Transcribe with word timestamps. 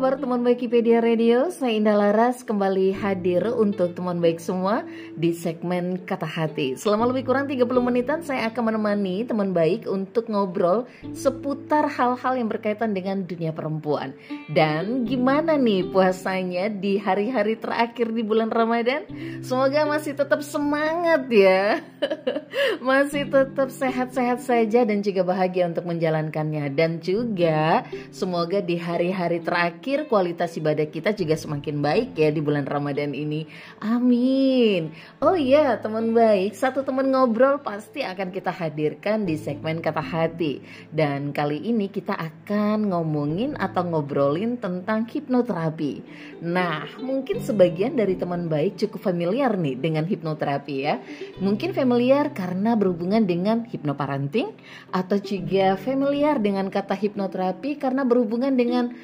Kabar 0.00 0.16
teman 0.16 0.40
baik 0.40 0.64
Wikipedia 0.64 1.04
Radio? 1.04 1.52
Saya 1.52 1.76
Indah 1.76 1.92
Laras 1.92 2.40
kembali 2.40 2.96
hadir 2.96 3.44
untuk 3.52 3.92
teman 3.92 4.16
baik 4.16 4.40
semua 4.40 4.80
di 5.12 5.36
segmen 5.36 6.00
Kata 6.08 6.24
Hati. 6.24 6.72
Selama 6.72 7.12
lebih 7.12 7.28
kurang 7.28 7.44
30 7.44 7.68
menitan 7.84 8.24
saya 8.24 8.48
akan 8.48 8.72
menemani 8.72 9.28
teman 9.28 9.52
baik 9.52 9.84
untuk 9.84 10.32
ngobrol 10.32 10.88
seputar 11.12 11.84
hal-hal 11.84 12.32
yang 12.32 12.48
berkaitan 12.48 12.96
dengan 12.96 13.28
dunia 13.28 13.52
perempuan. 13.52 14.16
Dan 14.48 15.04
gimana 15.04 15.60
nih 15.60 15.92
puasanya 15.92 16.72
di 16.72 16.96
hari-hari 16.96 17.60
terakhir 17.60 18.08
di 18.08 18.24
bulan 18.24 18.48
Ramadan? 18.48 19.04
Semoga 19.44 19.84
masih 19.84 20.16
tetap 20.16 20.40
semangat 20.40 21.28
ya. 21.28 21.84
masih 22.88 23.28
tetap 23.28 23.68
sehat-sehat 23.68 24.40
saja 24.40 24.80
dan 24.88 25.04
juga 25.04 25.28
bahagia 25.28 25.68
untuk 25.68 25.84
menjalankannya. 25.84 26.72
Dan 26.72 27.04
juga 27.04 27.84
semoga 28.08 28.64
di 28.64 28.80
hari 28.80 29.12
hari 29.12 29.44
terakhir 29.90 30.06
kualitas 30.06 30.54
ibadah 30.54 30.86
kita 30.86 31.10
juga 31.18 31.34
semakin 31.34 31.82
baik 31.82 32.14
ya 32.14 32.30
di 32.30 32.38
bulan 32.38 32.62
Ramadan 32.62 33.10
ini. 33.10 33.42
Amin. 33.82 34.94
Oh 35.18 35.34
iya, 35.34 35.82
teman 35.82 36.14
baik, 36.14 36.54
satu 36.54 36.86
teman 36.86 37.10
ngobrol 37.10 37.58
pasti 37.58 38.06
akan 38.06 38.30
kita 38.30 38.54
hadirkan 38.54 39.26
di 39.26 39.34
segmen 39.34 39.82
kata 39.82 39.98
hati. 39.98 40.62
Dan 40.94 41.34
kali 41.34 41.58
ini 41.66 41.90
kita 41.90 42.14
akan 42.14 42.94
ngomongin 42.94 43.58
atau 43.58 43.82
ngobrolin 43.82 44.62
tentang 44.62 45.10
hipnoterapi. 45.10 46.06
Nah, 46.46 46.86
mungkin 47.02 47.42
sebagian 47.42 47.98
dari 47.98 48.14
teman 48.14 48.46
baik 48.46 48.78
cukup 48.78 49.10
familiar 49.10 49.58
nih 49.58 49.74
dengan 49.74 50.06
hipnoterapi 50.06 50.76
ya. 50.86 51.02
Mungkin 51.42 51.74
familiar 51.74 52.30
karena 52.30 52.78
berhubungan 52.78 53.26
dengan 53.26 53.66
hipnoparenting 53.66 54.54
atau 54.94 55.18
juga 55.18 55.74
familiar 55.74 56.38
dengan 56.38 56.70
kata 56.70 56.94
hipnoterapi 56.94 57.74
karena 57.74 58.06
berhubungan 58.06 58.54
dengan 58.54 58.94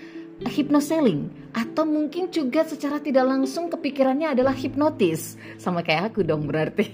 hypnoselling 0.45 1.33
atau 1.57 1.89
mungkin 1.89 2.29
juga 2.29 2.69
secara 2.69 3.01
tidak 3.01 3.25
langsung 3.25 3.73
kepikirannya 3.73 4.37
adalah 4.37 4.53
hipnotis. 4.53 5.41
Sama 5.57 5.81
kayak 5.81 6.13
aku 6.13 6.21
dong 6.21 6.45
berarti. 6.45 6.85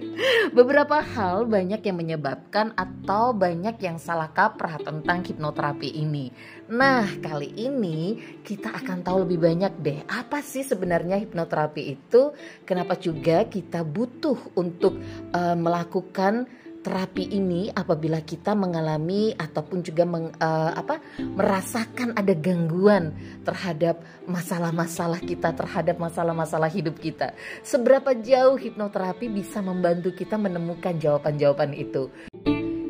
Beberapa 0.56 1.00
hal 1.00 1.48
banyak 1.48 1.80
yang 1.80 1.96
menyebabkan 1.96 2.76
atau 2.76 3.32
banyak 3.32 3.80
yang 3.80 3.96
salah 3.96 4.28
kaprah 4.28 4.76
tentang 4.84 5.24
hipnoterapi 5.24 5.96
ini. 5.96 6.28
Nah 6.68 7.08
kali 7.24 7.56
ini 7.56 8.20
kita 8.44 8.76
akan 8.84 9.00
tahu 9.00 9.24
lebih 9.24 9.40
banyak 9.40 9.72
deh 9.80 9.98
apa 10.04 10.44
sih 10.44 10.60
sebenarnya 10.60 11.16
hipnoterapi 11.16 11.82
itu? 11.96 12.36
Kenapa 12.68 13.00
juga 13.00 13.48
kita 13.48 13.80
butuh 13.80 14.52
untuk 14.60 15.00
uh, 15.32 15.56
melakukan 15.56 16.44
terapi 16.82 17.30
ini 17.30 17.70
apabila 17.70 18.20
kita 18.20 18.58
mengalami 18.58 19.30
ataupun 19.38 19.86
juga 19.86 20.02
meng, 20.02 20.34
uh, 20.36 20.74
apa 20.74 20.98
merasakan 21.22 22.18
ada 22.18 22.34
gangguan 22.34 23.14
terhadap 23.46 24.02
masalah-masalah 24.26 25.22
kita 25.22 25.54
terhadap 25.54 25.96
masalah-masalah 26.02 26.68
hidup 26.68 26.98
kita. 26.98 27.32
Seberapa 27.62 28.12
jauh 28.18 28.58
hipnoterapi 28.58 29.30
bisa 29.30 29.62
membantu 29.62 30.10
kita 30.12 30.34
menemukan 30.34 30.98
jawaban-jawaban 30.98 31.72
itu? 31.78 32.10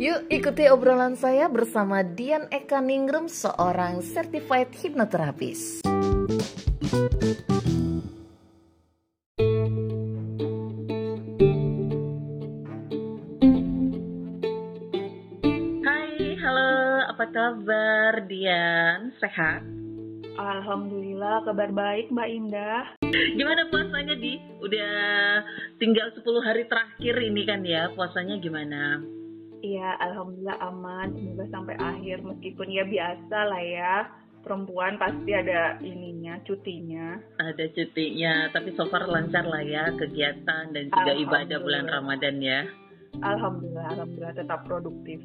Yuk 0.02 0.26
ikuti 0.34 0.66
obrolan 0.66 1.14
saya 1.14 1.46
bersama 1.46 2.02
Dian 2.02 2.50
Eka 2.50 2.82
Ningrum 2.82 3.30
seorang 3.30 4.02
certified 4.02 4.74
hypnotherapist. 4.74 5.86
Sehat? 19.22 19.62
Alhamdulillah 20.34 21.46
kabar 21.46 21.70
baik 21.70 22.10
Mbak 22.10 22.28
Indah. 22.34 22.82
Gimana 23.38 23.70
puasanya 23.70 24.18
di? 24.18 24.42
Udah 24.58 24.90
tinggal 25.78 26.10
10 26.10 26.26
hari 26.42 26.66
terakhir 26.66 27.14
ini 27.22 27.46
kan 27.46 27.62
ya 27.62 27.86
puasanya 27.94 28.42
gimana? 28.42 28.98
Iya 29.62 29.94
Alhamdulillah 30.02 30.58
aman 30.58 31.14
semoga 31.14 31.46
sampai 31.54 31.78
akhir 31.78 32.26
meskipun 32.26 32.66
ya 32.66 32.82
biasa 32.82 33.38
lah 33.46 33.62
ya 33.62 33.94
perempuan 34.42 34.98
pasti 34.98 35.30
ada 35.38 35.78
ininya 35.78 36.42
cutinya 36.42 37.22
ada 37.38 37.64
cutinya 37.70 38.50
tapi 38.50 38.74
so 38.74 38.90
far 38.90 39.06
lancar 39.06 39.46
lah 39.46 39.62
ya 39.62 39.94
kegiatan 39.94 40.74
dan 40.74 40.90
juga 40.90 41.14
ibadah 41.14 41.62
bulan 41.62 41.86
Ramadan 41.86 42.42
ya 42.42 42.66
Alhamdulillah 43.22 43.94
Alhamdulillah 43.94 44.34
tetap 44.34 44.66
produktif 44.66 45.22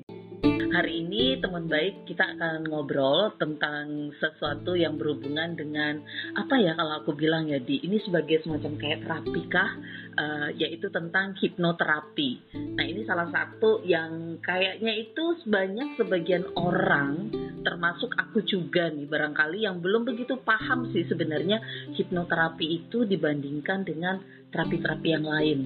Hari 0.68 1.08
ini 1.08 1.40
teman 1.40 1.72
baik 1.72 2.04
kita 2.04 2.36
akan 2.36 2.68
ngobrol 2.68 3.32
tentang 3.40 4.12
sesuatu 4.20 4.76
yang 4.76 5.00
berhubungan 5.00 5.56
dengan 5.56 6.04
apa 6.36 6.60
ya 6.60 6.76
kalau 6.76 7.00
aku 7.00 7.16
bilang 7.16 7.48
ya 7.48 7.56
di 7.64 7.80
ini 7.88 7.96
sebagai 8.04 8.44
semacam 8.44 8.76
kayak 8.76 9.00
terapi 9.08 9.42
kah 9.48 9.72
uh, 10.20 10.50
yaitu 10.60 10.92
tentang 10.92 11.40
hipnoterapi. 11.40 12.54
Nah 12.76 12.84
ini 12.84 13.08
salah 13.08 13.32
satu 13.32 13.80
yang 13.88 14.44
kayaknya 14.44 14.92
itu 15.00 15.40
sebanyak 15.48 15.96
sebagian 15.96 16.44
orang 16.60 17.32
termasuk 17.64 18.12
aku 18.20 18.44
juga 18.44 18.92
nih 18.92 19.08
barangkali 19.08 19.64
yang 19.64 19.80
belum 19.80 20.04
begitu 20.04 20.36
paham 20.44 20.92
sih 20.92 21.08
sebenarnya 21.08 21.64
hipnoterapi 21.96 22.64
itu 22.64 23.08
dibandingkan 23.08 23.88
dengan 23.88 24.20
terapi-terapi 24.52 25.08
yang 25.08 25.28
lain. 25.28 25.60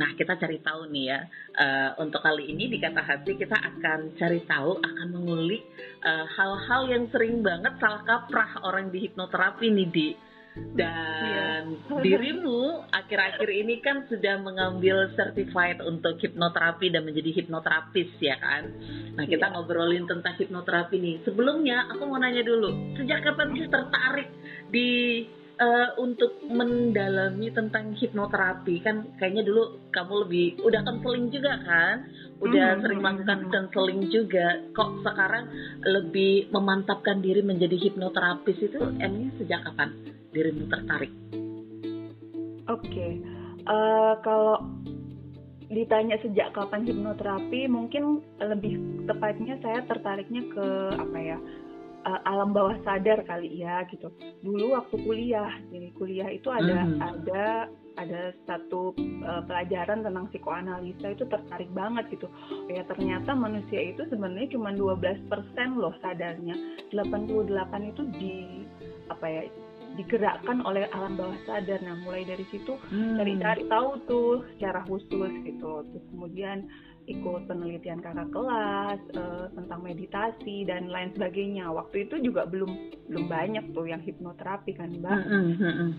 Nah, 0.00 0.16
kita 0.16 0.40
cari 0.40 0.56
tahu 0.64 0.88
nih 0.88 1.04
ya. 1.12 1.20
Uh, 1.52 1.90
untuk 2.00 2.24
kali 2.24 2.48
ini 2.48 2.72
di 2.72 2.80
kata 2.80 3.04
hati 3.04 3.36
kita 3.36 3.52
akan 3.52 4.16
cari 4.16 4.40
tahu, 4.48 4.80
akan 4.80 5.08
mengulik 5.12 5.60
hal-hal 6.08 6.82
uh, 6.88 6.90
yang 6.90 7.04
sering 7.12 7.44
banget 7.44 7.76
salah 7.76 8.00
kaprah 8.08 8.64
orang 8.64 8.88
di 8.88 9.04
hipnoterapi 9.04 9.68
nih 9.68 9.88
di. 9.92 10.08
Dan 10.50 11.78
dirimu 12.04 12.90
akhir-akhir 12.90 13.48
ini 13.52 13.78
kan 13.84 14.08
sudah 14.08 14.40
mengambil 14.40 15.12
certified 15.14 15.78
untuk 15.84 16.16
hipnoterapi 16.18 16.90
dan 16.90 17.04
menjadi 17.04 17.44
hipnoterapis 17.44 18.10
ya 18.18 18.40
kan. 18.40 18.72
Nah 19.14 19.24
kita 19.28 19.46
Iya. 19.46 19.54
ngobrolin 19.54 20.08
tentang 20.08 20.34
hipnoterapi 20.40 20.96
nih. 20.96 21.16
Sebelumnya 21.28 21.92
aku 21.92 22.02
mau 22.08 22.18
nanya 22.18 22.42
dulu, 22.42 22.96
sejak 22.98 23.20
kapan 23.20 23.52
sih 23.52 23.68
tertarik 23.68 24.28
di 24.72 24.88
eh, 25.60 25.88
untuk 26.00 26.40
mendalami 26.48 27.52
tentang 27.52 27.92
hipnoterapi 27.92 28.80
kan 28.80 29.04
kayaknya 29.20 29.44
dulu 29.44 29.92
kamu 29.92 30.14
lebih 30.26 30.46
udah 30.64 30.80
konseling 30.82 31.28
juga 31.28 31.60
kan? 31.60 31.96
Udah 32.40 32.68
Mhm, 32.72 32.80
sering 32.80 33.00
melakukan 33.04 33.40
konseling 33.52 34.08
juga. 34.08 34.64
Kok 34.72 35.04
sekarang 35.04 35.44
lebih 35.84 36.48
memantapkan 36.48 37.20
diri 37.20 37.44
menjadi 37.44 37.76
hipnoterapis 37.76 38.58
itu 38.64 38.80
emangnya 38.98 39.30
sejak 39.36 39.60
kapan 39.68 39.92
dirimu 40.32 40.64
tertarik? 40.66 41.12
Oke, 42.70 43.20
Eh, 43.60 44.14
kalau 44.24 44.56
ditanya 45.70 46.16
sejak 46.24 46.50
kapan 46.56 46.82
hipnoterapi, 46.82 47.68
mungkin 47.70 48.24
lebih 48.40 49.04
tepatnya 49.06 49.60
saya 49.62 49.84
tertariknya 49.86 50.42
ke 50.50 50.66
apa 50.98 51.18
ya 51.20 51.38
eh, 52.00 52.20
alam 52.24 52.52
bawah 52.52 52.76
sadar 52.82 53.24
kali 53.24 53.60
ya 53.60 53.84
gitu. 53.88 54.08
Dulu 54.40 54.76
waktu 54.76 54.96
kuliah, 55.04 55.52
jadi 55.68 55.88
kuliah 55.96 56.28
itu 56.32 56.48
ada 56.48 56.78
Mhm. 56.86 56.98
ada 57.00 57.44
ada 57.98 58.32
satu 58.48 58.96
eh, 58.98 59.42
pelajaran 59.44 60.00
tentang 60.00 60.26
psikoanalisa 60.32 61.12
itu 61.12 61.24
tertarik 61.28 61.68
banget 61.76 62.08
gitu. 62.16 62.28
Ya 62.72 62.80
ternyata 62.88 63.36
manusia 63.36 63.92
itu 63.92 64.06
sebenarnya 64.08 64.56
cuma 64.56 64.72
12% 64.72 65.76
loh 65.76 65.92
sadarnya. 66.00 66.56
88 66.94 67.92
itu 67.92 68.02
di 68.16 68.36
apa 69.10 69.26
ya 69.26 69.42
digerakkan 69.98 70.62
oleh 70.64 70.86
alam 70.94 71.18
bawah 71.18 71.34
sadar. 71.44 71.82
Nah, 71.82 71.98
mulai 72.06 72.22
dari 72.22 72.46
situ 72.48 72.78
Hmm. 72.88 73.18
cari-cari 73.18 73.66
tahu 73.66 73.88
tuh 74.06 74.46
secara 74.54 74.86
khusus 74.86 75.32
gitu. 75.44 75.82
Terus 75.90 76.04
kemudian 76.14 76.70
ikut 77.08 77.48
penelitian 77.48 78.04
kakak 78.04 78.28
kelas 78.30 79.00
eh, 79.16 79.46
tentang 79.56 79.80
meditasi 79.80 80.68
dan 80.68 80.92
lain 80.92 81.10
sebagainya. 81.16 81.72
Waktu 81.72 82.06
itu 82.08 82.20
juga 82.20 82.44
belum 82.44 82.70
belum 83.08 83.24
banyak 83.26 83.74
tuh 83.74 83.88
yang 83.88 84.02
hipnoterapi 84.04 84.76
kan, 84.76 84.92
Mbak. 84.94 85.18
Mm-mm, 85.26 85.46
mm-mm. 85.58 85.90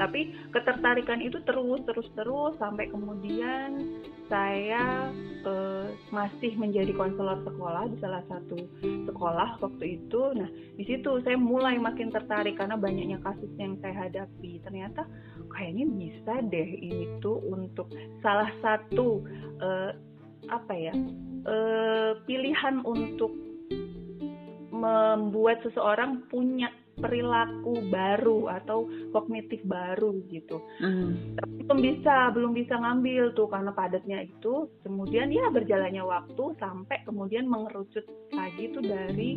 Tapi 0.00 0.34
ketertarikan 0.50 1.20
itu 1.20 1.38
terus 1.44 1.80
terus 1.86 2.08
terus 2.18 2.54
sampai 2.58 2.90
kemudian 2.90 4.00
saya 4.26 5.12
eh, 5.46 5.86
masih 6.10 6.58
menjadi 6.58 6.90
konselor 6.96 7.38
sekolah 7.46 7.86
di 7.92 7.96
salah 8.02 8.24
satu 8.26 8.58
sekolah 9.06 9.62
waktu 9.62 10.02
itu. 10.02 10.22
Nah, 10.34 10.50
di 10.50 10.84
situ 10.88 11.20
saya 11.22 11.38
mulai 11.38 11.78
makin 11.78 12.10
tertarik 12.10 12.58
karena 12.58 12.74
banyaknya 12.74 13.22
kasus 13.22 13.50
yang 13.60 13.78
saya 13.78 14.08
hadapi. 14.08 14.58
Ternyata 14.66 15.06
kayaknya 15.54 15.86
bisa 15.94 16.42
deh 16.50 16.70
ini 16.82 17.22
tuh 17.22 17.38
untuk 17.46 17.86
salah 18.20 18.50
satu 18.58 19.22
eh, 19.62 20.05
apa 20.48 20.74
ya 20.74 20.94
eh, 21.46 22.12
pilihan 22.24 22.82
untuk 22.82 23.32
membuat 24.70 25.64
seseorang 25.64 26.28
punya 26.28 26.68
perilaku 26.96 27.76
baru 27.92 28.48
atau 28.56 28.88
kognitif 29.12 29.60
baru 29.68 30.16
gitu 30.32 30.56
Mm. 30.80 31.36
tapi 31.36 31.52
belum 31.68 31.80
bisa 31.84 32.14
belum 32.32 32.52
bisa 32.56 32.74
ngambil 32.80 33.36
tuh 33.36 33.48
karena 33.52 33.68
padatnya 33.72 34.24
itu 34.24 34.64
kemudian 34.80 35.28
ya 35.28 35.52
berjalannya 35.52 36.00
waktu 36.00 36.56
sampai 36.56 37.04
kemudian 37.04 37.44
mengerucut 37.44 38.04
lagi 38.32 38.72
tuh 38.72 38.80
dari 38.80 39.36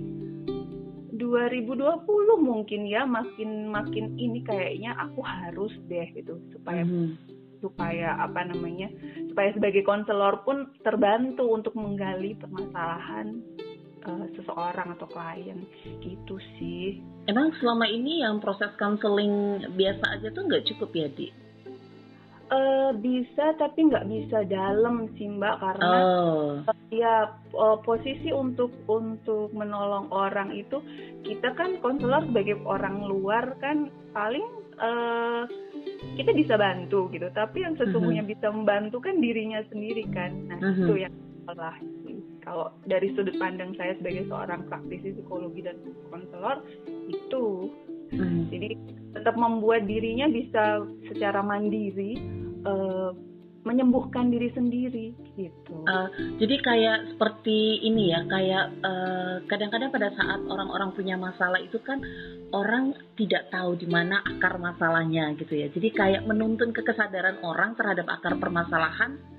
2020 1.19 2.07
mungkin 2.39 2.87
ya 2.87 3.03
makin 3.03 3.67
makin 3.67 4.15
ini 4.15 4.39
kayaknya 4.39 4.95
aku 4.95 5.19
harus 5.19 5.75
deh 5.91 6.07
gitu 6.15 6.39
supaya 6.55 6.87
Mhm. 6.87 7.38
Supaya 7.59 8.15
apa 8.19 8.47
namanya 8.47 8.87
supaya 9.31 9.51
sebagai 9.51 9.83
konselor 9.83 10.41
pun 10.47 10.71
terbantu 10.81 11.47
untuk 11.47 11.75
menggali 11.75 12.35
permasalahan 12.39 13.39
eh, 14.03 14.25
seseorang 14.39 14.95
atau 14.95 15.07
klien 15.11 15.59
gitu 15.99 16.39
sih 16.57 16.99
Emang 17.29 17.53
selama 17.61 17.85
ini 17.85 18.25
yang 18.25 18.41
proses 18.41 18.73
konseling 18.79 19.61
biasa 19.77 20.17
aja 20.17 20.27
tuh 20.33 20.49
nggak 20.49 20.65
cukup 20.65 20.89
ya, 20.97 21.07
Di? 21.13 21.29
Eh, 22.49 22.91
bisa 22.97 23.53
tapi 23.61 23.85
nggak 23.85 24.09
bisa 24.09 24.41
dalam 24.49 25.05
sih 25.13 25.29
mbak 25.29 25.61
karena 25.61 25.97
Oh. 26.01 26.65
ya 26.89 27.29
eh, 27.53 27.77
posisi 27.85 28.33
untuk 28.33 28.73
untuk 28.89 29.53
menolong 29.53 30.09
orang 30.09 30.49
itu 30.57 30.81
kita 31.21 31.53
kan 31.53 31.77
konselor 31.77 32.25
sebagai 32.25 32.57
orang 32.65 33.05
luar 33.05 33.53
kan 33.61 33.93
paling 34.17 34.41
eh, 34.81 35.43
kita 36.15 36.31
bisa 36.35 36.55
bantu 36.59 37.07
gitu. 37.11 37.27
Tapi 37.31 37.63
yang 37.63 37.75
sesungguhnya 37.79 38.23
bisa 38.23 38.51
membantu 38.51 39.03
kan 39.03 39.19
dirinya 39.19 39.63
sendiri 39.71 40.03
kan. 40.11 40.31
Nah 40.47 40.59
Mhm. 40.59 40.85
itu 40.85 40.93
yang 41.07 41.13
salah 41.49 41.75
kalau 42.45 42.73
dari 42.89 43.13
sudut 43.13 43.35
pandang 43.37 43.77
saya 43.77 43.93
sebagai 43.99 44.25
seorang 44.25 44.65
praktisi 44.65 45.13
psikologi 45.13 45.61
dan 45.61 45.77
konselor 46.09 46.65
itu. 47.09 47.69
Mm. 48.09 48.49
jadi 48.49 48.73
tetap 49.13 49.37
membuat 49.37 49.85
dirinya 49.85 50.25
bisa 50.33 50.81
secara 51.13 51.45
mandiri 51.45 52.17
eh, 52.65 53.09
menyembuhkan 53.67 54.31
diri 54.31 54.49
sendiri 54.55 55.07
gitu. 55.35 55.75
Eh, 55.83 56.07
jadi 56.39 56.55
kayak 56.63 56.97
seperti 57.15 57.83
ini 57.83 58.15
ya, 58.15 58.23
kayak 58.25 58.65
eh, 58.81 59.35
kadang-kadang 59.51 59.91
pada 59.91 60.09
saat 60.15 60.39
orang-orang 60.47 60.95
punya 60.95 61.15
masalah 61.19 61.59
itu 61.59 61.79
kan 61.83 61.99
orang 62.55 62.95
tidak 63.19 63.51
tahu 63.51 63.75
di 63.75 63.85
mana 63.85 64.23
akar 64.23 64.57
masalahnya 64.57 65.35
gitu 65.35 65.53
ya. 65.59 65.67
Jadi 65.69 65.89
kayak 65.91 66.23
menuntun 66.25 66.71
ke 66.71 66.81
kesadaran 66.81 67.41
orang 67.43 67.75
terhadap 67.75 68.07
akar 68.07 68.39
permasalahan. 68.39 69.38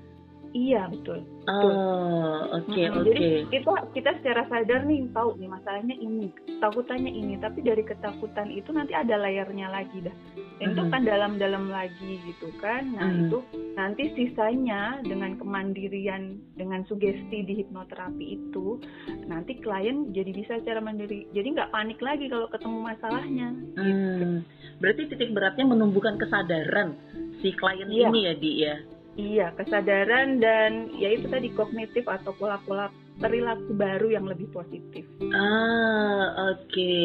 Iya 0.51 0.87
betul. 0.87 1.23
Oh, 1.49 2.45
oke 2.53 2.69
Mm-mm. 2.69 3.01
oke. 3.01 3.09
Jadi 3.09 3.25
itu 3.49 3.69
kita 3.97 4.13
secara 4.21 4.45
sadar 4.45 4.85
nih 4.85 5.09
tahu 5.09 5.33
nih 5.41 5.49
masalahnya 5.49 5.95
ini, 5.97 6.29
ketakutannya 6.45 7.09
ini, 7.09 7.33
tapi 7.41 7.65
dari 7.65 7.81
ketakutan 7.81 8.53
itu 8.53 8.69
nanti 8.69 8.93
ada 8.93 9.17
layarnya 9.17 9.73
lagi 9.73 10.05
dah. 10.05 10.13
Dan 10.61 10.77
itu 10.77 10.83
Mhm. 10.85 10.91
kan 10.93 11.01
dalam-dalam 11.01 11.65
lagi 11.73 12.21
gitu 12.21 12.53
kan. 12.61 12.93
Nah 12.93 13.09
Mhm. 13.09 13.21
itu 13.25 13.37
nanti 13.73 14.03
sisanya 14.13 15.01
dengan 15.01 15.33
kemandirian, 15.41 16.37
dengan 16.53 16.85
sugesti 16.85 17.41
di 17.41 17.65
hipnoterapi 17.65 18.25
itu, 18.37 18.77
nanti 19.25 19.57
klien 19.57 20.13
jadi 20.13 20.29
bisa 20.29 20.61
secara 20.61 20.77
mandiri. 20.77 21.25
Jadi 21.33 21.57
nggak 21.57 21.73
panik 21.73 21.97
lagi 21.97 22.29
kalau 22.29 22.45
ketemu 22.53 22.77
masalahnya. 22.85 23.47
Hmm, 23.73 24.45
berarti 24.77 25.09
titik 25.09 25.33
beratnya 25.33 25.65
menumbuhkan 25.65 26.21
kesadaran 26.21 26.93
si 27.41 27.49
klien 27.57 27.89
Iya. 27.89 28.13
ini 28.13 28.19
ya, 28.29 28.33
Di 28.37 28.51
ya. 28.61 28.75
Iya, 29.19 29.51
kesadaran 29.59 30.39
dan 30.39 30.87
ya 30.95 31.11
itu 31.11 31.27
tadi 31.27 31.51
kognitif 31.51 32.07
atau 32.07 32.31
pola-pola 32.39 32.87
perilaku 33.19 33.75
baru 33.75 34.07
yang 34.07 34.25
lebih 34.25 34.47
positif. 34.55 35.03
Ah, 35.35 36.55
oke, 36.55 36.95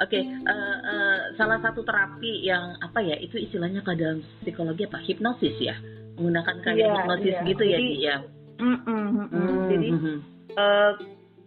oke. 0.00 0.18
eh, 0.18 0.76
eh, 0.88 1.18
salah 1.36 1.60
satu 1.60 1.84
terapi 1.84 2.42
yang 2.48 2.80
apa 2.80 3.04
ya? 3.04 3.14
Itu 3.20 3.36
istilahnya 3.36 3.84
kalau 3.84 3.98
dalam 4.00 4.18
psikologi 4.40 4.88
apa? 4.88 4.98
Hipnosis 5.04 5.56
ya, 5.60 5.76
menggunakan 6.16 6.56
kayak 6.64 6.76
Iya, 6.80 6.92
hipnosis 6.96 7.34
iya. 7.36 7.44
gitu 7.44 7.62
ya, 7.64 7.78
Jadi, 7.78 7.86
Di 7.92 7.98
ya. 8.02 8.16
Mm-mm, 8.58 9.04
mm-mm. 9.14 9.28
Hmm, 9.30 9.58
Jadi 9.70 9.88
eh, 10.58 10.92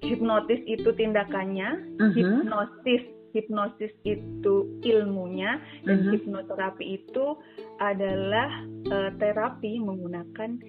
hipnotis 0.07 0.61
itu 0.69 0.89
tindakannya, 0.95 1.69
mhm, 1.99 2.13
hipnosis 2.15 3.03
hipnosis 3.31 3.91
itu 4.03 4.55
ilmunya, 4.83 5.59
dan 5.87 6.07
mhm. 6.07 6.11
hipnoterapi 6.15 6.85
itu 7.01 7.35
adalah 7.79 8.63
eh, 8.87 9.11
terapi 9.17 9.81
menggunakan 9.81 10.59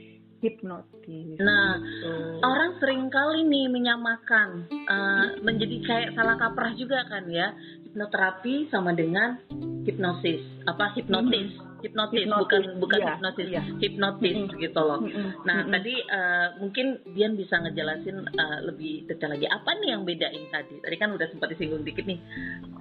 hipnotis. 0.43 1.39
Nah, 1.39 1.79
Gitu. 2.03 2.11
Orang 2.43 2.79
sering 2.83 3.07
kali 3.11 3.47
nih 3.47 3.67
menyamakan 3.71 4.67
eh, 4.71 5.27
menjadi 5.43 5.77
kayak 5.87 6.11
salah 6.19 6.37
kaprah 6.39 6.73
juga 6.75 7.07
kan 7.07 7.27
ya 7.31 7.55
hipnoterapi 7.93 8.73
sama 8.73 8.97
dengan 8.97 9.37
hipnosis 9.85 10.41
apa 10.65 10.97
hipnotis 10.97 11.53
hipnotis, 11.83 12.23
Hipnotis, 12.25 12.47
bukan 12.47 12.63
bukan 12.79 12.99
iya, 13.03 13.11
hipnosis 13.19 13.49
iya. 13.51 13.63
hipnotis 13.83 14.35
Mm-mm. 14.39 14.55
gitu 14.57 14.81
loh 14.81 15.03
Mm-mm, 15.03 15.43
Nah, 15.43 15.67
mm-mm. 15.67 15.75
tadi 15.75 15.95
eh, 15.99 16.47
mungkin 16.63 16.87
Dian 17.11 17.35
bisa 17.35 17.59
ngejelasin 17.59 18.23
eh, 18.23 18.59
lebih 18.63 19.11
detail 19.11 19.35
lagi 19.35 19.51
apa 19.51 19.71
nih 19.83 19.89
yang 19.91 20.07
bedain 20.07 20.47
tadi. 20.49 20.79
Tadi 20.79 20.95
kan 20.95 21.11
udah 21.11 21.27
sempat 21.35 21.51
disinggung 21.51 21.83
dikit 21.83 22.07
nih. 22.07 22.23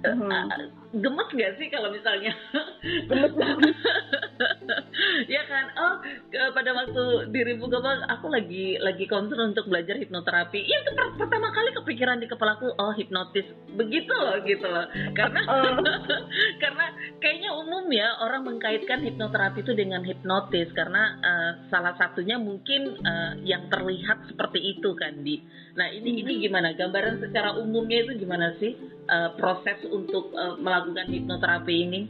Eh, 0.06 0.14
Mhm. 0.14 0.30
eh, 0.30 0.70
gemes 1.02 1.28
gak 1.34 1.52
sih 1.58 1.66
kalau 1.68 1.90
misalnya? 1.90 2.30
Gemes 3.10 3.34
banget. 3.34 3.74
ya 5.28 5.42
kan? 5.46 5.64
Oh, 5.76 5.94
ke- 6.02 6.52
pada 6.52 6.70
waktu 6.72 7.04
dirimu 7.30 7.68
gampang, 7.68 8.02
aku 8.08 8.26
lagi 8.28 8.76
lagi 8.78 9.04
concern 9.06 9.52
untuk 9.52 9.68
belajar 9.68 9.96
hipnoterapi. 9.96 10.58
Iya, 10.58 10.78
itu 10.82 10.90
per- 10.92 11.16
pertama 11.18 11.50
kali 11.50 11.70
kepikiran 11.74 12.18
di 12.18 12.26
kepalaku, 12.26 12.72
oh 12.72 12.92
hipnotis. 12.94 13.46
Begitu 13.72 14.12
loh, 14.12 14.36
gitu 14.44 14.66
loh. 14.66 14.86
Karena 15.12 15.40
Oh. 15.42 15.74
karena 16.62 16.86
kayaknya 17.18 17.50
umum 17.56 17.90
ya 17.90 18.14
orang 18.22 18.46
mengkaitkan 18.46 19.02
hipnoterapi 19.02 19.66
itu 19.66 19.72
dengan 19.74 20.06
hipnotis 20.06 20.70
karena 20.72 21.18
eh, 21.18 21.50
salah 21.68 21.94
satunya 21.98 22.38
mungkin 22.38 22.96
eh, 23.02 23.32
yang 23.44 23.66
terlihat 23.68 24.30
seperti 24.30 24.78
itu 24.78 24.94
kan 24.94 25.20
di. 25.20 25.42
Nah 25.74 25.88
ini 25.88 26.22
ini 26.22 26.40
gimana 26.40 26.76
gambaran 26.76 27.20
secara 27.20 27.56
umumnya 27.58 28.06
itu 28.06 28.22
gimana 28.22 28.54
sih 28.60 28.72
eh, 29.08 29.30
proses 29.36 29.82
untuk 29.88 30.30
eh, 30.32 30.56
melakukan 30.60 31.08
hipnoterapi 31.10 31.74
ini? 31.74 32.00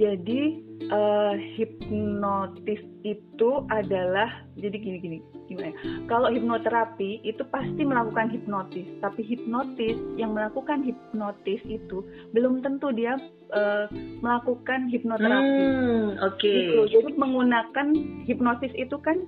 Jadi 0.00 0.64
uh, 0.88 1.36
hipnotis 1.56 2.80
itu 3.04 3.50
adalah 3.68 4.30
jadi 4.56 4.76
gini-gini 4.78 5.18
gimana? 5.50 5.68
ya? 5.68 5.74
Kalau 6.08 6.28
hipnoterapi 6.32 7.20
itu 7.22 7.44
pasti 7.52 7.82
melakukan 7.84 8.32
hipnotis, 8.32 8.88
tapi 9.04 9.20
hipnotis 9.20 9.98
yang 10.16 10.32
melakukan 10.32 10.80
hipnotis 10.80 11.60
itu 11.68 12.00
belum 12.32 12.64
tentu 12.64 12.88
dia 12.96 13.20
uh, 13.52 13.86
melakukan 14.24 14.88
hipnoterapi. 14.88 15.60
Hmm, 15.60 16.08
oke. 16.24 16.40
Gitu. 16.40 16.80
Jadi 16.96 17.10
menggunakan 17.20 17.86
hipnosis 18.24 18.72
itu 18.78 18.96
kan 19.04 19.20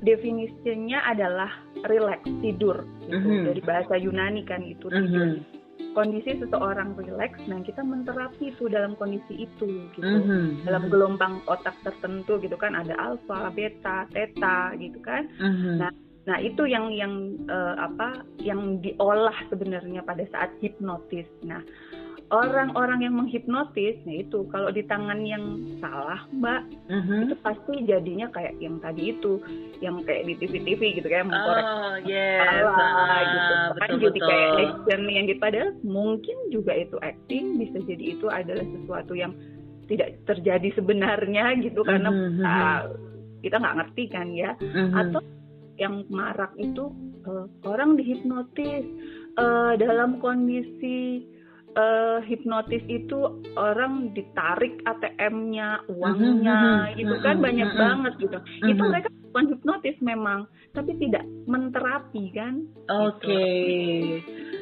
definisinya 0.00 1.04
adalah 1.08 1.48
relax 1.88 2.24
tidur 2.40 2.84
gitu. 3.04 3.16
Mhm. 3.16 3.44
Dari 3.52 3.62
bahasa 3.64 3.94
Yunani 3.96 4.42
kan 4.48 4.64
itu 4.64 4.88
tidur. 4.88 5.40
Mhm. 5.40 5.59
Kondisi 5.90 6.38
seseorang 6.38 6.94
relax, 6.94 7.34
nah 7.50 7.58
kita 7.66 7.82
menterapi 7.82 8.54
itu 8.54 8.70
dalam 8.70 8.94
kondisi 8.94 9.46
itu 9.46 9.90
gitu. 9.98 10.06
Mhm. 10.06 10.62
Dalam 10.62 10.86
gelombang 10.86 11.42
otak 11.50 11.74
tertentu 11.82 12.38
gitu 12.38 12.54
kan 12.54 12.78
ada 12.78 12.94
alfa, 12.94 13.50
beta, 13.50 14.06
theta 14.14 14.74
gitu 14.78 15.02
kan. 15.02 15.26
Mhm. 15.42 15.82
Nah, 15.82 15.90
Nah, 16.28 16.36
itu 16.36 16.68
yang 16.68 16.92
yang 16.92 17.32
eh, 17.48 17.74
apa 17.80 18.22
yang 18.44 18.78
diolah 18.84 19.34
sebenarnya 19.48 20.04
pada 20.04 20.22
saat 20.28 20.52
hipnotis. 20.60 21.24
Nah, 21.42 21.64
orang-orang 22.30 23.02
yang 23.02 23.14
menghipnotis, 23.18 23.98
nah 24.06 24.14
itu 24.14 24.46
kalau 24.54 24.70
di 24.70 24.86
tangan 24.86 25.26
yang 25.26 25.42
salah, 25.82 26.22
Mbak, 26.30 26.62
Mhm. 26.86 27.16
itu 27.26 27.34
pasti 27.42 27.74
jadinya 27.84 28.30
kayak 28.30 28.54
yang 28.62 28.78
tadi 28.78 29.10
itu, 29.10 29.42
yang 29.82 29.98
kayak 30.06 30.30
di 30.30 30.34
TV-TV 30.38 31.02
gitu 31.02 31.06
kayak 31.10 31.26
mengkorek 31.26 31.66
Oh, 31.66 31.94
yes. 32.06 32.62
kepala 32.62 33.02
Ah, 33.10 33.20
gitu. 33.26 33.54
Kan 33.54 33.88
betul 33.90 33.98
jadi 34.06 34.18
kayak 34.22 34.50
action 34.62 35.00
yang 35.10 35.24
gitu 35.26 35.40
padahal 35.42 35.70
mungkin 35.82 36.36
juga 36.54 36.72
itu 36.78 36.96
acting, 37.02 37.58
bisa 37.58 37.78
jadi 37.82 38.04
itu 38.14 38.26
adalah 38.30 38.64
sesuatu 38.64 39.12
yang 39.18 39.34
tidak 39.90 40.22
terjadi 40.22 40.70
sebenarnya 40.78 41.58
gitu 41.58 41.82
karena 41.82 42.14
mhm. 42.14 42.46
ah, 42.46 42.86
kita 43.42 43.58
nggak 43.58 43.76
ngerti 43.82 44.04
kan 44.06 44.26
ya 44.30 44.54
Mhm. 44.62 44.94
atau 44.94 45.20
yang 45.82 46.06
marak 46.06 46.54
itu 46.54 46.94
eh, 47.26 47.46
orang 47.66 47.98
dihipnotis 47.98 48.84
eh, 49.34 49.72
dalam 49.76 50.22
kondisi 50.22 51.26
eh, 51.72 52.18
hipnotis 52.24 52.82
itu 52.84 53.18
orang 53.54 54.10
ditarik 54.10 54.82
ATM-nya, 54.82 55.86
uangnya, 55.86 56.90
Mhm, 56.90 56.98
gitu 56.98 57.14
kan 57.20 57.36
banyak 57.38 57.68
mhm. 57.68 57.78
banget 57.78 58.12
gitu. 58.18 58.38
Itu 58.66 58.82
Mhm. 58.82 58.90
mereka 58.90 59.08
bukan 59.22 59.44
hipnotis 59.48 59.96
memang, 60.00 60.40
tapi 60.70 60.98
tidak 60.98 61.22
menterapi 61.46 62.24
kan? 62.32 62.66
Oke. 62.90 63.46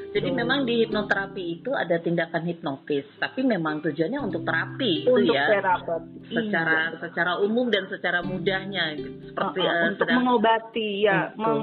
Jadi 0.09 0.25
Tuh. 0.25 0.37
memang 0.37 0.65
di 0.65 0.83
hipnoterapi 0.83 1.61
itu 1.61 1.71
ada 1.71 1.97
tindakan 1.99 2.45
hipnotis, 2.45 3.05
tapi 3.19 3.41
memang 3.43 3.81
tujuannya 3.81 4.21
untuk 4.23 4.41
terapi 4.41 5.05
itu 5.05 5.13
Untuk 5.15 5.37
ya. 5.37 5.49
terapat. 5.51 6.01
Secara 6.27 6.77
Iya. 6.89 6.99
secara 6.99 7.33
umum 7.39 7.69
dan 7.69 7.85
secara 7.87 8.21
mudahnya 8.21 8.97
gitu. 8.97 9.09
seperti 9.29 9.61
Uh-uh, 9.61 9.69
eh, 9.71 9.89
untuk 9.91 10.07
sedang- 10.09 10.19
mengobati 10.19 10.89
ya, 11.05 11.19
Betul. 11.31 11.61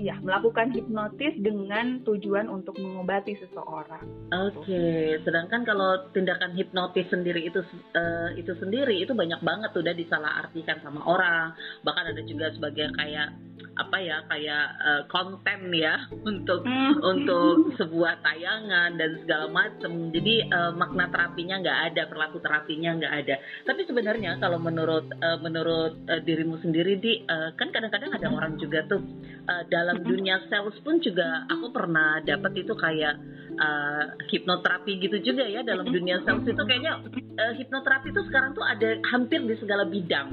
Menghip- 0.00 0.08
ya, 0.08 0.16
melakukan 0.24 0.72
hipnotis 0.72 1.34
dengan 1.36 2.00
tujuan 2.02 2.48
untuk 2.48 2.76
mengobati 2.80 3.36
seseorang. 3.36 4.04
Oke, 4.32 5.20
sedangkan 5.20 5.62
kalau 5.68 6.08
tindakan 6.16 6.56
hipnotis 6.56 7.06
sendiri 7.12 7.44
itu 7.44 7.60
eh, 7.92 8.40
itu 8.40 8.56
sendiri 8.56 8.96
itu 8.96 9.12
banyak 9.12 9.44
banget 9.44 9.70
udah 9.76 9.92
disalahartikan 9.92 10.80
sama 10.80 11.04
orang. 11.04 11.52
Bahkan 11.84 12.04
ada 12.16 12.22
juga 12.24 12.48
sebagai 12.56 12.88
kayak 12.96 13.28
apa 13.76 13.96
ya 14.02 14.16
kayak 14.28 14.64
eh, 14.80 15.02
konten 15.08 15.60
ya 15.72 15.94
untuk 16.30 16.62
Hmm. 16.64 16.94
untuk 17.02 17.74
sebuah 17.76 18.20
tayangan 18.22 18.96
dan 18.96 19.10
segala 19.24 19.46
macam. 19.48 20.12
Jadi 20.12 20.46
eh, 20.46 20.72
makna 20.74 21.08
terapinya 21.08 21.60
nggak 21.60 21.78
ada, 21.92 22.02
perilaku 22.06 22.38
terapinya 22.40 22.90
nggak 22.96 23.14
ada. 23.26 23.34
Tapi 23.66 23.80
sebenarnya 23.84 24.38
kalau 24.38 24.56
menurut 24.60 25.10
eh, 25.10 25.38
menurut 25.42 25.92
eh, 26.06 26.20
dirimu 26.22 26.60
sendiri 26.60 26.96
di 26.96 27.24
eh, 27.24 27.50
kan 27.56 27.68
kadang-kadang 27.74 28.14
ada 28.14 28.28
orang 28.30 28.56
juga 28.56 28.84
tuh 28.86 29.02
eh, 29.50 29.62
dalam 29.66 30.06
dunia 30.06 30.46
sales 30.46 30.78
pun 30.86 31.02
juga 31.02 31.44
aku 31.50 31.74
pernah 31.74 32.22
dapat 32.22 32.62
itu 32.62 32.72
kayak 32.78 33.14
eh, 33.58 34.04
hipnoterapi 34.30 34.92
gitu 35.02 35.18
juga 35.20 35.44
ya 35.50 35.66
dalam 35.66 35.90
dunia 35.90 36.22
sales 36.22 36.46
itu. 36.46 36.62
Kayaknya 36.62 37.02
eh, 37.34 37.52
hipnoterapi 37.58 38.14
itu 38.14 38.22
sekarang 38.30 38.54
tuh 38.54 38.62
ada 38.62 38.94
hampir 39.10 39.42
di 39.42 39.58
segala 39.58 39.84
bidang. 39.90 40.30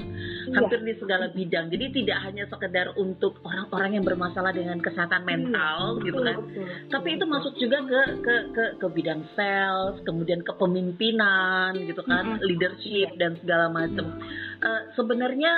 Hampir 0.54 0.80
di 0.86 0.94
segala 0.96 1.28
bidang. 1.34 1.68
Jadi 1.68 1.86
tidak 2.02 2.18
hanya 2.24 2.44
sekedar 2.46 2.94
untuk 2.94 3.42
orang-orang 3.42 3.98
yang 3.98 4.04
bermasalah 4.06 4.54
dengan 4.54 4.78
kesehatan 4.78 5.26
mental 5.26 5.98
gitu 6.06 6.20
kan. 6.22 6.36
tapi 6.88 7.18
itu 7.18 7.24
masuk 7.26 7.54
juga 7.60 7.84
ke 7.84 8.00
ke 8.22 8.34
ke, 8.54 8.64
ke 8.80 8.86
bidang 8.88 9.22
sales 9.36 10.00
kemudian 10.06 10.40
kepemimpinan 10.46 11.74
gitu 11.84 12.00
kan. 12.06 12.38
Leadership 12.40 13.18
dan 13.18 13.34
segala 13.42 13.68
macam. 13.68 14.18
Eh, 14.58 14.82
sebenarnya 14.98 15.52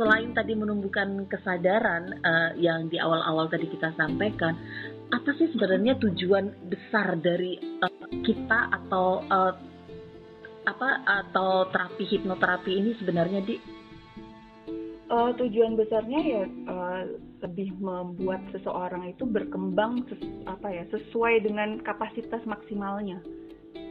selain 0.00 0.32
tadi 0.32 0.56
menumbuhkan 0.56 1.28
kesadaran 1.28 2.24
eh, 2.24 2.50
yang 2.56 2.88
di 2.88 2.96
awal-awal 2.96 3.52
tadi 3.52 3.68
kita 3.68 3.92
sampaikan 4.00 4.56
apa 5.12 5.30
sih 5.36 5.52
sebenarnya 5.52 6.00
tujuan 6.00 6.48
besar 6.72 7.20
dari 7.20 7.60
eh, 7.60 7.92
kita 8.24 8.72
atau 8.80 9.20
eh, 9.28 9.54
apa 10.64 10.88
atau 11.04 11.68
terapi 11.68 12.04
hipnoterapi 12.08 12.72
ini 12.72 12.96
sebenarnya 12.96 13.44
di 13.44 13.56
Eh, 15.10 15.32
tujuan 15.34 15.74
besarnya 15.74 16.22
ya 16.22 16.44
eh, 16.46 17.02
lebih 17.42 17.74
membuat 17.82 18.46
seseorang 18.54 19.10
itu 19.10 19.26
berkembang 19.26 20.06
ses- 20.06 20.38
apa 20.46 20.70
ya 20.70 20.86
sesuai 20.94 21.42
dengan 21.42 21.82
kapasitas 21.82 22.38
maksimalnya. 22.46 23.18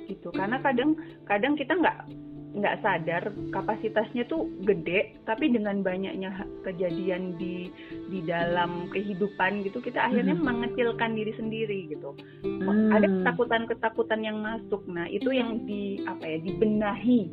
Gitu. 0.07 0.31
Karena 0.31 0.63
kadang 0.63 0.95
kadang 1.27 1.59
kita 1.59 1.75
nggak 1.75 2.07
nggak 2.49 2.81
sadar 2.81 3.29
kapasitasnya 3.53 4.25
tuh 4.25 4.49
gede 4.65 5.13
tapi 5.29 5.53
dengan 5.53 5.85
banyaknya 5.85 6.33
kejadian 6.65 7.37
di 7.37 7.69
di 8.09 8.25
dalam 8.25 8.89
kehidupan 8.89 9.61
gitu 9.61 9.77
kita 9.77 10.09
akhirnya 10.09 10.33
Mhm. 10.33 10.43
mengecilkan 10.43 11.13
diri 11.13 11.33
sendiri 11.37 11.79
gitu. 11.93 12.17
Hmm. 12.41 12.89
ada 12.89 13.05
ketakutan-ketakutan 13.05 14.25
yang 14.25 14.41
masuk? 14.41 14.81
Nah 14.89 15.05
itu 15.09 15.29
yang 15.29 15.61
di 15.69 16.01
apa 16.09 16.25
ya 16.25 16.37
dibenahi. 16.41 17.29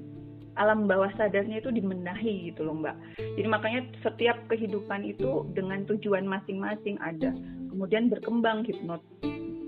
Alam 0.56 0.88
bawah 0.88 1.12
sadarnya 1.16 1.60
itu 1.60 1.68
dibenahi 1.68 2.52
gitu 2.52 2.64
loh 2.64 2.76
mbak. 2.76 2.96
Jadi 3.16 3.48
makanya 3.48 3.80
setiap 4.00 4.36
kehidupan 4.48 5.04
itu 5.04 5.44
dengan 5.52 5.84
tujuan 5.84 6.24
masing-masing 6.24 6.96
ada. 7.00 7.32
Kemudian 7.72 8.08
berkembang 8.08 8.64
hipnot 8.64 9.04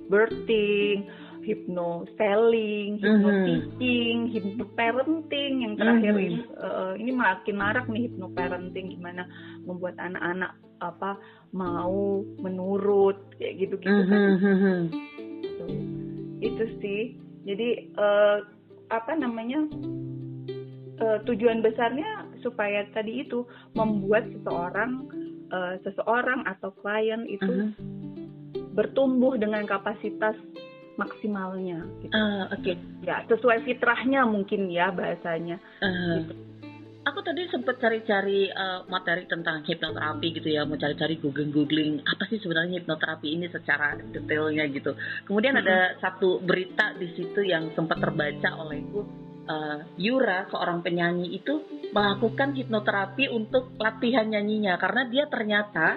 birthing 0.08 1.04
hipno 1.48 2.04
selling 2.20 3.00
hipno 3.00 3.28
Mhm. 3.32 3.44
teaching 3.48 4.16
hipno 4.28 4.64
parenting 4.76 5.64
yang 5.64 5.74
terakhir 5.80 6.12
Mhm. 6.12 6.24
ini 6.28 6.40
eh, 6.44 6.92
ini 7.00 7.12
makin 7.16 7.56
marak 7.56 7.86
nih 7.88 8.12
hipno 8.12 8.28
parenting 8.36 8.92
gimana 8.92 9.24
membuat 9.64 9.96
anak-anak 9.96 10.52
apa 10.84 11.16
mau 11.56 12.20
menurut 12.44 13.16
kayak 13.40 13.64
gitu-gitu 13.64 14.02
kan 14.04 14.20
Mhm. 14.36 14.78
Gitu. 15.40 15.66
itu 16.44 16.64
sih 16.84 17.02
jadi 17.48 17.68
eh, 17.96 18.38
apa 18.92 19.12
namanya 19.16 19.64
eh, 21.00 21.18
tujuan 21.24 21.64
besarnya 21.64 22.28
supaya 22.44 22.84
tadi 22.92 23.24
itu 23.24 23.48
membuat 23.72 24.28
seseorang 24.36 25.08
eh, 25.48 25.74
seseorang 25.80 26.44
atau 26.44 26.76
klien 26.84 27.24
itu 27.24 27.48
Mhm. 27.48 27.96
bertumbuh 28.76 29.34
dengan 29.34 29.66
kapasitas 29.66 30.36
maksimalnya 30.98 31.86
gitu. 32.02 32.12
Ah, 32.12 32.50
oke 32.50 32.72
ya 33.06 33.22
sesuai 33.30 33.62
fitrahnya 33.62 34.26
mungkin 34.26 34.66
ya 34.68 34.90
bahasanya 34.90 35.62
Eh, 35.78 36.20
aku 37.08 37.24
tadi 37.24 37.48
sempat 37.48 37.80
cari-cari 37.80 38.52
eh, 38.52 38.80
materi 38.92 39.24
tentang 39.24 39.64
hipnoterapi 39.64 40.26
gitu 40.36 40.48
ya, 40.52 40.68
mau 40.68 40.76
cari-cari 40.76 41.16
googling-googling 41.16 42.04
apa 42.04 42.28
sih 42.28 42.36
sebenarnya 42.42 42.84
hipnoterapi 42.84 43.28
ini 43.32 43.46
secara 43.48 43.96
detailnya 43.96 44.68
gitu. 44.68 44.92
Kemudian 45.24 45.56
ada 45.56 45.96
satu 46.02 46.42
berita 46.44 46.92
di 46.98 47.08
situ 47.16 47.40
yang 47.46 47.72
sempat 47.72 48.02
terbaca 48.02 48.60
olehku. 48.60 49.06
Eh, 49.48 49.80
Yura, 49.96 50.44
seorang 50.52 50.84
penyanyi 50.84 51.32
itu 51.32 51.64
melakukan 51.96 52.52
hipnoterapi 52.52 53.32
untuk 53.32 53.72
latihan 53.80 54.28
nyanyinya 54.28 54.76
karena 54.76 55.08
dia 55.08 55.24
ternyata 55.24 55.96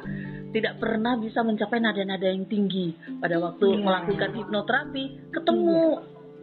tidak 0.52 0.78
pernah 0.78 1.16
bisa 1.16 1.42
mencapai 1.42 1.80
nada-nada 1.80 2.28
yang 2.28 2.46
tinggi. 2.46 2.92
Pada 3.18 3.40
waktu 3.40 3.66
Iya. 3.72 3.82
melakukan 3.82 4.32
hipnoterapi 4.36 5.04
ketemu 5.32 5.80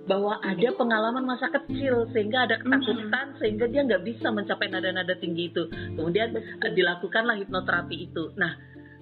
bahwa 0.04 0.40
ada 0.40 0.68
pengalaman 0.72 1.24
masa 1.28 1.52
kecil 1.52 2.08
sehingga 2.10 2.48
ada 2.48 2.56
ketakutan 2.56 3.36
sehingga 3.36 3.68
dia 3.68 3.84
nggak 3.84 4.02
bisa 4.02 4.32
mencapai 4.32 4.66
nada-nada 4.66 5.12
tinggi 5.14 5.52
itu. 5.52 5.68
Kemudian 5.68 6.32
eh, 6.32 6.72
dilakukanlah 6.72 7.36
hipnoterapi 7.36 8.08
itu. 8.08 8.32
Nah 8.34 8.56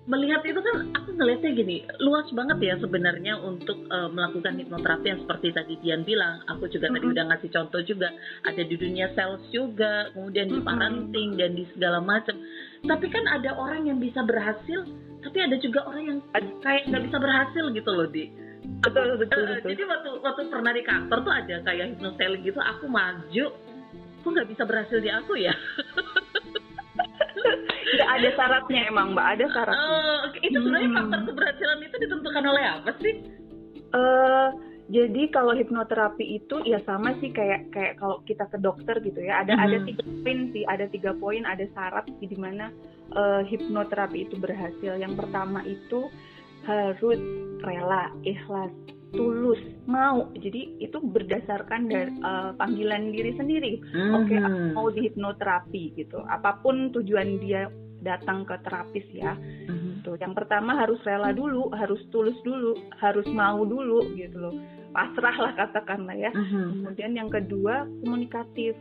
melihat 0.07 0.39
itu 0.47 0.59
kan 0.59 0.95
aku 0.95 1.19
ngelihatnya 1.19 1.51
gini 1.51 1.77
luas 1.99 2.31
banget 2.31 2.59
ya 2.63 2.75
sebenarnya 2.79 3.39
untuk 3.39 3.87
eh, 3.87 4.11
melakukan 4.11 4.59
hipnoterapi 4.59 5.07
yang 5.07 5.21
seperti 5.23 5.55
tadi 5.55 5.75
Dian 5.79 6.03
bilang. 6.03 6.43
Aku 6.51 6.67
juga 6.67 6.91
tadi 6.91 7.07
Mhm. 7.07 7.15
udah 7.15 7.25
ngasih 7.31 7.51
contoh 7.55 7.81
juga. 7.83 8.11
Ada 8.43 8.63
di 8.67 8.75
dunia 8.75 9.07
sales 9.15 9.47
juga 9.55 10.11
kemudian 10.11 10.51
di 10.51 10.59
parenting 10.59 11.39
dan 11.39 11.55
di 11.55 11.71
segala 11.71 12.03
macam 12.03 12.35
tapi 12.85 13.07
kan 13.09 13.25
ada 13.25 13.57
orang 13.57 13.89
yang 13.89 13.97
bisa 13.97 14.21
berhasil 14.21 14.85
tapi 15.25 15.39
ada 15.43 15.57
juga 15.59 15.83
orang 15.89 16.05
yang 16.07 16.19
kayak 16.61 16.87
nggak 16.93 17.05
bisa 17.09 17.19
berhasil 17.19 17.65
gitu 17.73 17.91
loh 17.91 18.07
di. 18.13 18.29
Betul 18.83 19.17
betul 19.17 19.47
betul 19.47 19.71
jadi 19.73 19.83
waktu 19.87 20.11
waktu 20.21 20.41
pernah 20.51 20.73
di 20.75 20.83
kantor 20.83 21.19
tuh 21.23 21.33
ada 21.33 21.57
kayak 21.63 21.97
hypnoselling 21.97 22.43
gitu 22.43 22.59
aku 22.59 22.85
maju 22.91 23.47
kok 24.23 24.29
nggak 24.35 24.49
bisa 24.51 24.63
berhasil 24.67 24.99
di 24.99 25.11
aku 25.11 25.39
ya? 25.39 25.55
Nggak 27.87 28.11
ada 28.19 28.29
syaratnya 28.35 28.81
emang 28.91 29.15
mbak 29.15 29.27
ada 29.39 29.45
syaratnya. 29.55 29.99
Oke. 30.27 30.39
itu 30.43 30.59
sebenarnya 30.59 30.89
Hmm. 30.91 30.99
faktor 30.99 31.21
keberhasilan 31.31 31.79
itu 31.87 31.97
ditentukan 32.03 32.45
oleh 32.45 32.65
apa 32.67 32.91
sih? 32.99 33.15
Eh, 33.95 34.49
jadi 34.87 35.35
kalau 35.35 35.51
hipnoterapi 35.51 36.39
itu 36.39 36.63
ya 36.63 36.79
sama 36.87 37.11
sih 37.19 37.35
kayak 37.35 37.75
kayak 37.75 37.99
kalau 37.99 38.23
kita 38.23 38.47
ke 38.47 38.59
dokter 38.59 38.95
gitu 39.03 39.19
ya 39.19 39.43
ada 39.43 39.59
ada 39.59 39.83
Mhm. 39.83 39.87
tiga 39.87 40.05
poin 40.23 40.39
sih 40.55 40.63
ada 40.65 40.85
tiga 40.87 41.11
poin 41.13 41.43
ada 41.43 41.65
syarat 41.75 42.07
sih 42.19 42.27
di 42.27 42.39
mana 42.39 42.71
eh, 43.07 43.43
hipnoterapi 43.47 44.27
itu 44.27 44.35
berhasil 44.37 44.95
yang 44.95 45.15
pertama 45.15 45.63
itu 45.63 46.11
harus 46.63 47.19
rela 47.63 48.11
ikhlas 48.23 48.71
tulus 49.15 49.59
mau 49.87 50.27
jadi 50.35 50.83
itu 50.83 50.99
berdasarkan 51.01 51.87
dari 51.87 52.11
eh, 52.13 52.51
panggilan 52.55 53.11
diri 53.11 53.33
sendiri 53.35 53.73
oke 54.13 54.35
Mhm. 54.35 54.45
aku 54.45 54.59
mau 54.73 54.87
di 54.91 55.01
hipnoterapi 55.07 55.83
gitu 55.95 56.19
apa 56.27 56.59
pun 56.61 56.91
tujuan 56.93 57.39
dia 57.39 57.71
datang 58.03 58.43
ke 58.43 58.55
terapis 58.63 59.07
ya 59.11 59.35
Mhm. 59.67 59.86
Tuh, 60.07 60.15
yang 60.23 60.39
pertama 60.39 60.79
harus 60.79 61.03
rela 61.03 61.35
dulu, 61.35 61.67
harus 61.75 61.99
tulus 62.15 62.39
dulu, 62.47 62.79
harus 63.03 63.27
mau 63.35 63.67
dulu 63.67 64.15
gitu 64.15 64.39
loh. 64.39 64.55
Pasrah 64.95 65.35
lah 65.35 65.53
katakanlah 65.59 66.15
ya. 66.15 66.31
Mhm. 66.31 66.87
Kemudian 66.87 67.13
yang 67.19 67.27
kedua 67.27 67.91
komunikatif. 68.07 68.79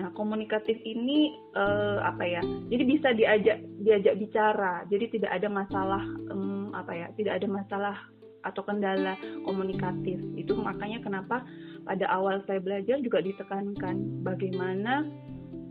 Nah, 0.00 0.08
komunikatif 0.16 0.80
ini 0.80 1.36
eh, 1.52 1.98
apa 2.00 2.24
ya? 2.24 2.40
Jadi 2.72 2.82
bisa 2.88 3.12
diajak 3.12 3.60
diajak 3.84 4.16
bicara. 4.16 4.88
Jadi 4.88 5.20
tidak 5.20 5.36
ada 5.36 5.48
masalah 5.52 6.02
em, 6.32 6.72
apa 6.72 6.92
ya? 6.96 7.06
Tidak 7.20 7.36
ada 7.36 7.44
masalah 7.44 7.96
atau 8.40 8.64
kendala 8.64 9.20
komunikatif. 9.44 10.16
Itu 10.40 10.56
makanya 10.56 11.04
kenapa 11.04 11.44
pada 11.84 12.08
awal 12.08 12.40
saya 12.48 12.64
belajar 12.64 12.96
juga 13.04 13.20
ditekankan 13.20 14.24
bagaimana 14.24 15.04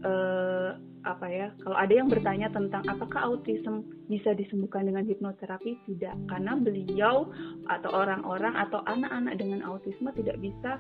eh, 0.06 0.72
apa 1.02 1.26
ya 1.26 1.48
kalau 1.64 1.80
ada 1.80 1.94
yang 1.96 2.12
bertanya 2.12 2.52
tentang 2.52 2.84
apakah 2.86 3.32
autism 3.32 3.82
bisa 4.08 4.36
disembuhkan 4.36 4.84
dengan 4.84 5.08
hipnoterapi 5.08 5.80
tidak 5.88 6.12
karena 6.28 6.60
beliau 6.60 7.32
atau 7.68 7.90
orang-orang 7.94 8.52
atau 8.58 8.84
anak-anak 8.84 9.40
dengan 9.40 9.64
autisme 9.64 10.12
tidak 10.12 10.36
bisa 10.38 10.76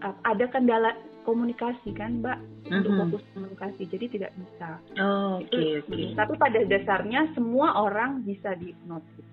ap- 0.00 0.20
ada 0.22 0.44
kendala 0.48 0.92
komunikasi 1.24 1.92
kan 1.92 2.20
mbak 2.20 2.38
untuk 2.68 2.92
Mhm. 2.92 3.00
fokus 3.06 3.22
komunikasi 3.32 3.82
jadi 3.86 4.06
tidak 4.08 4.32
bisa 4.36 4.68
Oh, 5.00 5.40
Oke, 5.40 5.48
Itu- 5.48 5.88
oke. 5.88 6.04
tapi 6.14 6.34
pada 6.36 6.60
dasarnya 6.64 7.20
semua 7.32 7.72
orang 7.78 8.20
bisa 8.22 8.52
dihipnotis 8.54 9.24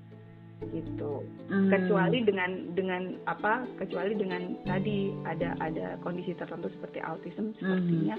gitu 0.66 1.20
Hmm. 1.52 1.68
kecuali 1.68 2.24
dengan 2.24 2.72
dengan 2.74 3.20
apa 3.28 3.68
kecuali 3.76 4.16
dengan 4.16 4.56
tadi 4.64 5.12
ada 5.28 5.54
ada 5.60 6.00
kondisi 6.00 6.32
tertentu 6.34 6.72
seperti 6.72 7.04
autism 7.04 7.52
sepertinya 7.60 8.16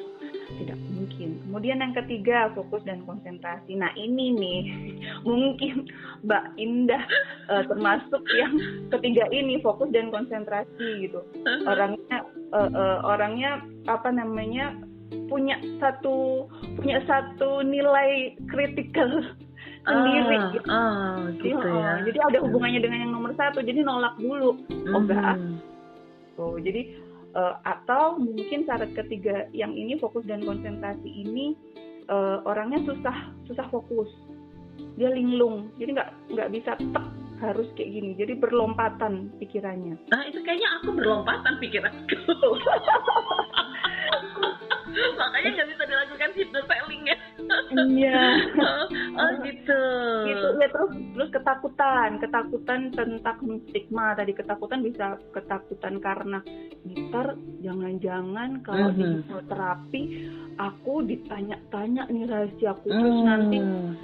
tidak 0.47 0.79
mungkin 0.95 1.29
kemudian 1.43 1.83
yang 1.83 1.95
ketiga 1.95 2.51
fokus 2.55 2.83
dan 2.87 3.03
konsentrasi 3.03 3.75
nah 3.75 3.91
ini 3.99 4.33
nih 4.35 4.61
mungkin 5.29 5.91
Mbak 6.23 6.45
Indah 6.57 7.03
eh, 7.51 7.63
termasuk 7.67 8.23
yang 8.35 8.55
ketiga 8.95 9.27
ini 9.31 9.59
fokus 9.61 9.91
dan 9.91 10.15
konsentrasi 10.15 11.07
gitu 11.07 11.21
orangnya 11.67 12.17
eh, 12.55 12.71
eh, 12.71 12.99
orangnya 13.03 13.59
apa 13.91 14.09
namanya 14.11 14.75
punya 15.27 15.59
satu 15.79 16.47
punya 16.79 16.99
satu 17.07 17.63
nilai 17.63 18.35
kritikal 18.51 19.11
sendiri 19.87 20.35
Ah, 20.35 20.51
gitu. 20.51 20.67
ah, 20.67 21.19
gitu 21.31 21.47
Iya, 21.47 21.79
ya. 21.79 21.93
Jadi 22.11 22.19
ada 22.19 22.39
hubungannya 22.43 22.81
dengan 22.83 22.99
yang 23.07 23.13
nomor 23.15 23.31
satu. 23.39 23.63
Jadi 23.63 23.87
nolak 23.87 24.19
dulu. 24.19 24.59
Oh 24.59 24.99
Mhm. 24.99 24.99
enggak. 24.99 25.35
Oh, 26.37 26.59
jadi 26.59 26.91
eh, 27.37 27.55
atau 27.69 28.17
mungkin 28.17 28.65
syarat 28.65 28.97
ketiga 28.97 29.47
yang 29.53 29.77
ini 29.77 30.01
fokus 30.01 30.25
dan 30.25 30.43
konsentrasi 30.43 31.07
ini 31.07 31.53
eh, 32.09 32.39
orangnya 32.49 32.81
susah 32.89 33.31
susah 33.47 33.67
fokus. 33.69 34.09
Dia 34.97 35.13
linglung. 35.13 35.69
Jadi 35.77 35.93
nggak 35.93 36.11
nggak 36.33 36.51
bisa 36.53 36.73
tek 36.81 37.07
harus 37.37 37.69
kayak 37.77 37.93
gini. 37.93 38.11
Jadi 38.17 38.33
berlompatan 38.41 39.29
pikirannya. 39.37 40.01
Nah 40.09 40.23
itu 40.25 40.41
kayaknya 40.41 40.69
aku 40.81 40.97
berlompatan 40.97 41.61
pikiranku. 41.61 42.17
Makanya 44.97 45.49
nggak 45.53 45.69
bisa 45.71 45.83
dilakukan 45.85 46.31
hypnoselling 46.33 47.05
ya. 47.05 47.17
Iya. 47.77 48.23
oh, 49.21 49.31
gitu. 49.45 49.83
gitu 50.27 50.49
ya 50.57 50.67
terus 50.73 50.91
terus 51.15 51.31
ketakutan 51.31 52.17
ketakutan 52.19 52.81
tentang 52.91 53.39
stigma 53.69 54.17
tadi 54.17 54.33
ketakutan 54.33 54.81
bisa 54.81 55.21
ketakutan 55.31 56.01
karena 56.01 56.41
ntar 56.87 57.37
jangan-jangan 57.61 58.65
kalau 58.65 58.89
di 58.91 59.05
Mhm. 59.05 59.13
hipnoterapi 59.21 60.03
aku 60.57 61.05
ditanya-tanya 61.05 62.09
nih 62.09 62.25
rahasia 62.25 62.73
aku 62.73 62.89
terus 62.89 63.17
Hmm. 63.21 63.27
nanti 63.29 63.59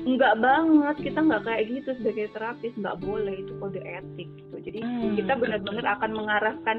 enggak 0.05 0.35
banget 0.39 0.97
kita 1.01 1.19
nggak 1.23 1.43
kayak 1.43 1.63
gitu 1.73 1.91
sebagai 1.99 2.27
terapis 2.31 2.73
nggak 2.77 2.99
boleh 3.01 3.35
itu 3.35 3.53
kode 3.57 3.81
etik 3.81 4.29
gitu 4.29 4.57
jadi 4.61 4.81
Hmm. 4.85 5.15
kita 5.17 5.33
benar-benar 5.35 5.87
akan 5.97 6.11
mengarahkan 6.13 6.77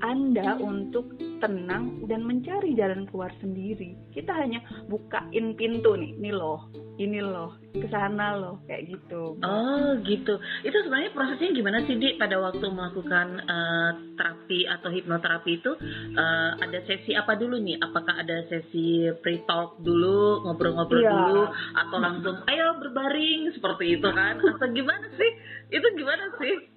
anda 0.00 0.56
untuk 0.58 1.16
tenang 1.36 2.04
dan 2.08 2.24
mencari 2.24 2.72
jalan 2.72 3.04
keluar 3.08 3.32
sendiri 3.40 3.92
kita 4.12 4.32
hanya 4.32 4.60
bukain 4.88 5.52
pintu 5.54 5.92
nih 5.94 6.16
ini 6.16 6.30
loh 6.32 6.68
ini 6.96 7.20
loh 7.20 7.52
ke 7.76 7.84
sana 7.92 8.40
loh 8.40 8.56
kayak 8.64 8.88
gitu 8.88 9.36
Oh 9.44 9.92
gitu. 10.00 10.40
Itu 10.64 10.76
sebenarnya 10.80 11.12
prosesnya 11.12 11.52
gimana 11.52 11.84
sih 11.84 12.00
di 12.00 12.16
pada 12.16 12.40
waktu 12.40 12.64
melakukan 12.72 13.36
eh, 13.44 13.90
terapi 14.16 14.64
atau 14.64 14.88
hipnoterapi 14.88 15.60
itu 15.60 15.76
eh, 16.16 16.50
ada 16.56 16.78
sesi 16.88 17.12
apa 17.12 17.36
dulu 17.36 17.60
nih? 17.60 17.76
Apakah 17.84 18.24
ada 18.24 18.48
sesi 18.48 19.12
pre 19.20 19.44
talk 19.44 19.76
dulu, 19.84 20.40
ngobrol-ngobrol 20.48 21.04
Iya. 21.04 21.12
dulu, 21.12 21.42
atau 21.52 21.98
langsung 22.00 22.36
ayo 22.48 22.80
berbaring 22.80 23.52
seperti 23.52 24.00
itu 24.00 24.08
kan? 24.08 24.40
Atau 24.40 24.68
gimana 24.72 25.06
sih? 25.12 25.30
Itu 25.68 25.86
gimana 26.00 26.32
sih? 26.40 26.75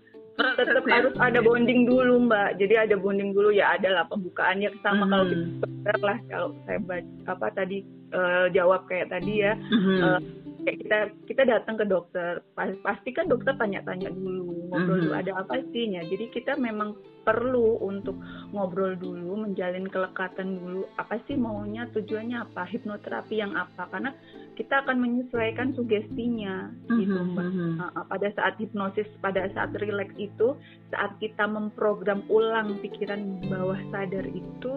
Tetap 0.56 0.56
Prosesnya? 0.80 0.95
harus 0.95 1.15
ada 1.17 1.39
bonding 1.39 1.82
dulu 1.84 2.25
mbak 2.25 2.56
jadi 2.56 2.88
ada 2.88 2.95
bonding 2.95 3.32
dulu 3.32 3.49
ya 3.49 3.75
ada 3.75 3.89
lah 3.91 4.06
pembukaannya 4.06 4.69
sama 4.80 5.06
kalau 5.06 5.25
Mhm. 5.25 5.32
kita 5.32 5.45
dokter 5.60 5.95
lah 5.99 6.17
kalau 6.25 6.47
saya 6.63 6.80
baca 6.80 7.04
apa 7.28 7.47
tadi 7.54 7.78
eh, 8.10 8.45
jawab 8.52 8.82
kayak 8.86 9.10
tadi 9.10 9.34
ya 9.39 9.54
Mhm. 9.56 9.97
eh, 9.99 10.19
kayak 10.60 10.78
kita 10.78 10.97
kita 11.25 11.41
datang 11.45 11.75
ke 11.75 11.86
dokter 11.86 12.41
pas- 12.52 12.80
pasti 12.82 13.10
kan 13.12 13.25
dokter 13.25 13.54
tanya-tanya 13.54 14.10
dulu 14.10 14.41
ngobrol 14.67 14.95
Mhm. 14.95 15.02
dulu 15.04 15.13
ada 15.13 15.32
apa 15.38 15.62
sih 15.69 15.86
ya 15.88 16.02
jadi 16.04 16.25
kita 16.30 16.56
memang 16.56 16.95
perlu 17.30 17.78
untuk 17.86 18.18
ngobrol 18.50 18.98
dulu 18.98 19.46
menjalin 19.46 19.86
kelekatan 19.86 20.58
dulu 20.58 20.89
apa 20.98 21.22
sih 21.30 21.38
maunya 21.38 21.86
tujuannya 21.94 22.42
apa 22.42 22.65
hipnoterapi 22.65 23.38
yang 23.38 23.54
apa 23.54 23.86
karena 23.94 24.10
kita 24.58 24.82
akan 24.82 24.98
menyesuaikan 24.98 25.78
sugestinya 25.78 26.74
gitu 26.89 27.13
Mhm, 27.22 27.38
mbak 27.38 27.46
mhm. 27.46 27.70
Nah, 27.78 28.06
pada 28.10 28.28
saat 28.34 28.58
hipnosis, 28.58 29.08
pada 29.22 29.46
saat 29.54 29.72
rileks 29.78 30.18
itu, 30.18 30.58
saat 30.89 31.13
kita 31.22 31.46
memprogram 31.46 32.26
ulang 32.28 32.82
pikiran 32.82 33.39
bawah 33.48 33.80
sadar 33.94 34.26
itu, 34.26 34.74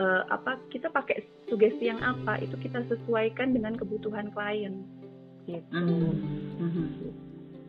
eh, 0.00 0.22
apa 0.32 0.56
kita 0.72 0.88
pakai 0.90 1.22
sugesti 1.46 1.92
yang 1.92 2.00
apa? 2.00 2.40
Itu 2.40 2.56
kita 2.58 2.82
sesuaikan 2.88 3.52
dengan 3.52 3.76
kebutuhan 3.76 4.32
klien. 4.32 4.82
Gitu. 5.44 5.68
Mhm, 5.76 6.12
mhm. 6.58 6.86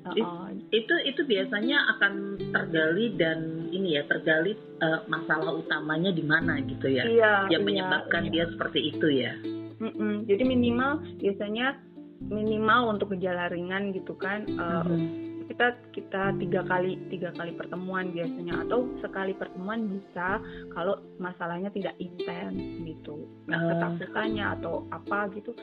Uh-uh. 0.06 0.54
itu 0.70 0.94
itu 1.04 1.22
biasanya 1.24 1.98
akan 1.98 2.14
tergali 2.52 3.18
dan 3.18 3.40
ini 3.70 3.98
ya 3.98 4.06
tergali 4.06 4.54
eh, 4.56 5.00
masalah 5.06 5.56
utamanya 5.56 6.10
di 6.10 6.22
mana 6.22 6.62
gitu 6.62 6.86
ya 6.88 7.04
Iya. 7.04 7.34
yang 7.50 7.66
iya, 7.66 7.68
menyebabkan 7.68 8.30
iya. 8.30 8.32
dia 8.32 8.46
seperti 8.54 8.80
itu 8.94 9.08
ya 9.10 9.34
Mm-mm. 9.76 10.24
Jadi 10.24 10.44
minimal 10.46 10.92
biasanya 11.20 11.76
minimal 12.24 12.96
untuk 12.96 13.12
gejala 13.12 13.52
ringan 13.52 13.92
gitu 13.92 14.16
kan. 14.16 14.48
eh, 14.48 14.84
Mhm. 14.88 15.26
kita 15.46 15.68
kita 15.94 16.24
tiga 16.36 16.62
kali 16.64 16.98
tiga 17.08 17.30
kali 17.32 17.54
pertemuan 17.54 18.10
biasanya 18.10 18.66
atau 18.66 18.90
sekali 18.98 19.32
pertemuan 19.32 19.86
bisa 19.88 20.42
kalau 20.72 20.98
masalahnya 21.16 21.70
tidak 21.70 21.94
intens 21.98 22.58
gitu 22.82 23.30
nah, 23.46 23.62
Oh. 23.62 23.70
ketakutannya 23.70 24.46
atau 24.58 24.74
apa 24.90 25.30
gitu 25.32 25.54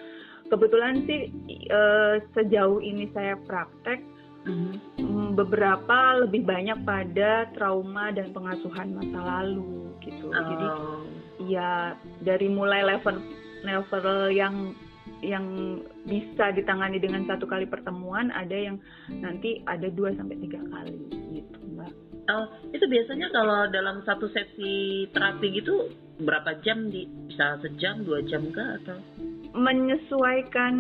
kebetulan 0.46 1.02
sih 1.02 1.28
eh, 1.66 2.14
sejauh 2.30 2.78
ini 2.78 3.10
saya 3.10 3.34
praktek 3.42 4.06
beberapa 5.32 6.26
lebih 6.26 6.42
banyak 6.44 6.82
pada 6.82 7.48
trauma 7.54 8.10
dan 8.12 8.34
pengasuhan 8.34 8.94
masa 8.94 9.20
lalu 9.20 9.94
gitu. 10.02 10.28
Jadi 10.30 10.66
Oh. 10.66 11.02
ya 11.48 11.98
dari 12.22 12.46
mulai 12.50 12.86
level 12.86 13.18
level 13.62 14.30
yang 14.30 14.74
yang 15.22 15.78
bisa 16.02 16.50
ditangani 16.50 16.98
dengan 16.98 17.22
satu 17.30 17.46
kali 17.46 17.66
pertemuan 17.70 18.34
ada 18.34 18.54
yang 18.54 18.76
nanti 19.22 19.62
ada 19.70 19.86
2 19.86 20.18
sampai 20.18 20.34
tiga 20.42 20.58
kali 20.66 20.98
gitu 21.30 21.58
mbak. 21.78 21.92
Oh, 22.30 22.46
itu 22.70 22.84
biasanya 22.86 23.30
kalau 23.34 23.66
dalam 23.70 24.02
satu 24.06 24.30
sesi 24.30 25.06
terapi 25.10 25.58
gitu 25.58 25.90
berapa 26.22 26.58
jam 26.62 26.90
di 26.90 27.06
bisa 27.26 27.58
sejam 27.62 28.06
dua 28.06 28.22
jam 28.26 28.46
kah 28.54 28.78
atau 28.82 28.98
menyesuaikan 29.52 30.74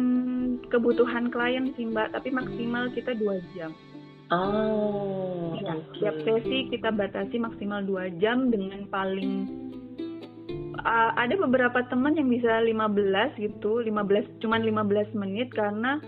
kebutuhan 0.68 1.28
klien 1.28 1.72
sih 1.76 1.88
mbak. 1.88 2.12
Tapi 2.12 2.28
maksimal 2.32 2.88
kita 2.92 3.12
dua 3.16 3.38
jam. 3.56 3.72
Oh 4.32 5.54
Ya, 5.60 5.76
Tiap 5.94 6.16
sesi 6.24 6.72
kita 6.72 6.90
batasi 6.90 7.36
maksimal 7.38 7.84
dua 7.84 8.08
jam 8.18 8.48
dengan 8.48 8.88
paling 8.88 9.46
a- 10.82 11.14
ada 11.14 11.36
beberapa 11.38 11.84
teman 11.86 12.16
yang 12.18 12.26
bisa 12.26 12.64
15 12.64 13.36
gitu, 13.38 13.84
15 13.84 14.26
cuman 14.42 14.64
15 14.64 15.12
menit 15.14 15.52
karena 15.54 16.00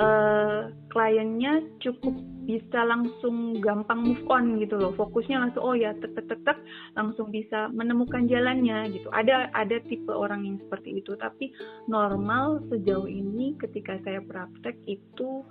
eh, 0.00 0.60
kliennya 0.90 1.62
cukup 1.78 2.16
bisa 2.48 2.82
langsung 2.82 3.62
gampang 3.62 4.02
move 4.02 4.24
on 4.26 4.58
gitu 4.58 4.80
loh. 4.80 4.90
Fokusnya 4.98 5.38
langsung 5.38 5.62
oh 5.62 5.76
ya 5.76 5.94
tek 6.00 6.16
tek 6.18 6.26
tek 6.26 6.40
tek 6.42 6.58
langsung 6.98 7.30
bisa 7.30 7.70
menemukan 7.70 8.26
jalannya 8.26 8.90
gitu. 8.90 9.06
Ada 9.14 9.54
ada 9.54 9.76
tipe 9.86 10.10
orang 10.10 10.42
yang 10.48 10.56
seperti 10.66 10.98
itu, 10.98 11.14
tapi 11.20 11.54
normal 11.86 12.64
sejauh 12.72 13.06
ini 13.06 13.54
ketika 13.60 14.00
saya 14.02 14.18
praktek 14.24 14.74
itu 14.90 15.46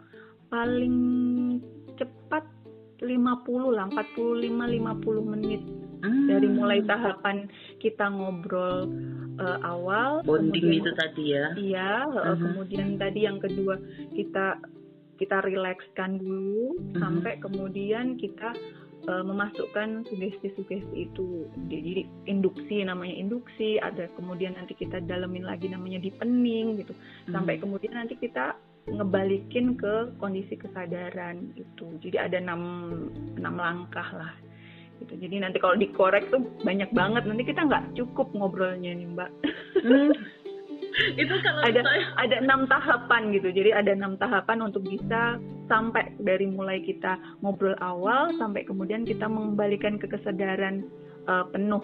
paling 0.50 0.98
cepat 1.96 2.44
50 3.00 3.16
lah, 3.72 3.88
45 3.88 4.44
50 4.52 5.24
menit 5.24 5.64
Hmm. 6.00 6.28
dari 6.28 6.48
mulai 6.48 6.80
tahapan 6.82 7.52
kita 7.78 8.08
ngobrol 8.08 8.88
eh, 9.36 9.60
awal 9.64 10.20
bonding 10.22 10.52
kemudian- 10.52 10.80
itu 10.80 10.92
tadi 10.94 11.24
ya. 11.30 11.46
iya 11.56 11.92
eh, 12.06 12.28
Mhm. 12.30 12.42
kemudian 12.42 12.88
tadi 12.96 13.20
yang 13.22 13.38
kedua 13.38 13.76
kita 14.12 14.60
kita 15.16 15.38
rilekskan 15.42 16.16
dulu 16.16 16.76
Mhm. 16.78 16.96
sampai 16.98 17.34
kemudian 17.38 18.16
kita 18.16 18.52
eh, 19.02 19.24
memasukkan 19.24 20.06
sugesti-sugesti 20.06 20.92
itu 21.02 21.48
jadi 21.66 22.04
induksi 22.26 22.84
namanya 22.84 23.16
induksi 23.16 23.80
ada 23.80 24.12
kemudian 24.14 24.54
nanti 24.54 24.76
kita 24.76 25.00
dalemin 25.02 25.44
lagi 25.44 25.66
namanya 25.66 25.98
deepening 25.98 26.78
gitu 26.78 26.92
sampai 27.26 27.56
Hmm. 27.56 27.64
kemudian 27.64 27.96
nanti 27.96 28.16
kita 28.16 28.60
ngebalikin 28.90 29.76
ke 29.76 29.94
kondisi 30.16 30.56
kesadaran 30.56 31.56
itu 31.56 31.86
jadi 32.00 32.28
ada 32.28 32.38
enam 32.40 32.62
enam 33.36 33.56
langkah 33.56 34.10
lah 34.12 34.34
gitu. 35.02 35.14
Jadi 35.16 35.36
nanti 35.42 35.58
kalau 35.58 35.76
dikorek 35.80 36.28
tuh 36.30 36.44
banyak 36.64 36.90
banget. 36.92 37.24
Nanti 37.26 37.44
kita 37.48 37.66
nggak 37.66 37.96
cukup 37.96 38.28
ngobrolnya 38.36 38.92
nih 38.94 39.08
mbak. 39.08 39.32
Hmm. 39.84 40.12
itu 41.22 41.34
kalau 41.46 41.62
ada 41.64 41.80
saya 41.86 42.04
ada 42.20 42.36
enam 42.44 42.68
tahapan 42.68 43.32
gitu. 43.36 43.50
Jadi 43.54 43.70
ada 43.72 43.92
enam 43.96 44.20
tahapan 44.20 44.60
untuk 44.68 44.84
bisa 44.84 45.40
sampai 45.70 46.18
dari 46.20 46.50
mulai 46.50 46.82
kita 46.82 47.16
ngobrol 47.46 47.78
awal 47.80 48.34
sampai 48.42 48.66
kemudian 48.66 49.06
kita 49.06 49.30
mengembalikan 49.30 50.02
ke 50.02 50.10
kesadaran 50.10 50.84
eh, 51.30 51.46
penuh 51.54 51.84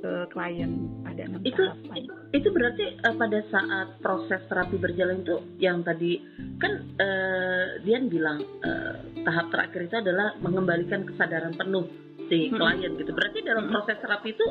ke 0.00 0.12
klien. 0.32 0.88
Ada 1.04 1.22
enam 1.28 1.40
Itu- 1.44 1.68
tahapan. 1.68 2.02
itu 2.30 2.48
berarti 2.54 2.84
eh, 2.96 3.14
pada 3.14 3.38
saat 3.52 3.88
proses 4.00 4.40
terapi 4.48 4.78
berjalan 4.80 5.20
itu 5.20 5.36
yang 5.60 5.84
tadi 5.84 6.22
kan 6.56 6.72
eh, 6.96 7.66
Dian 7.84 8.08
bilang 8.08 8.40
eh, 8.64 8.94
tahap 9.26 9.52
terakhir 9.52 9.90
itu 9.90 9.96
adalah 10.00 10.34
mengembalikan 10.40 11.04
kesadaran 11.04 11.52
penuh 11.54 11.84
si 12.30 12.48
klien 12.54 12.92
gitu. 12.94 13.10
Berarti 13.10 13.38
dalam 13.42 13.68
proses 13.68 13.98
terapi 13.98 14.30
itu 14.30 14.46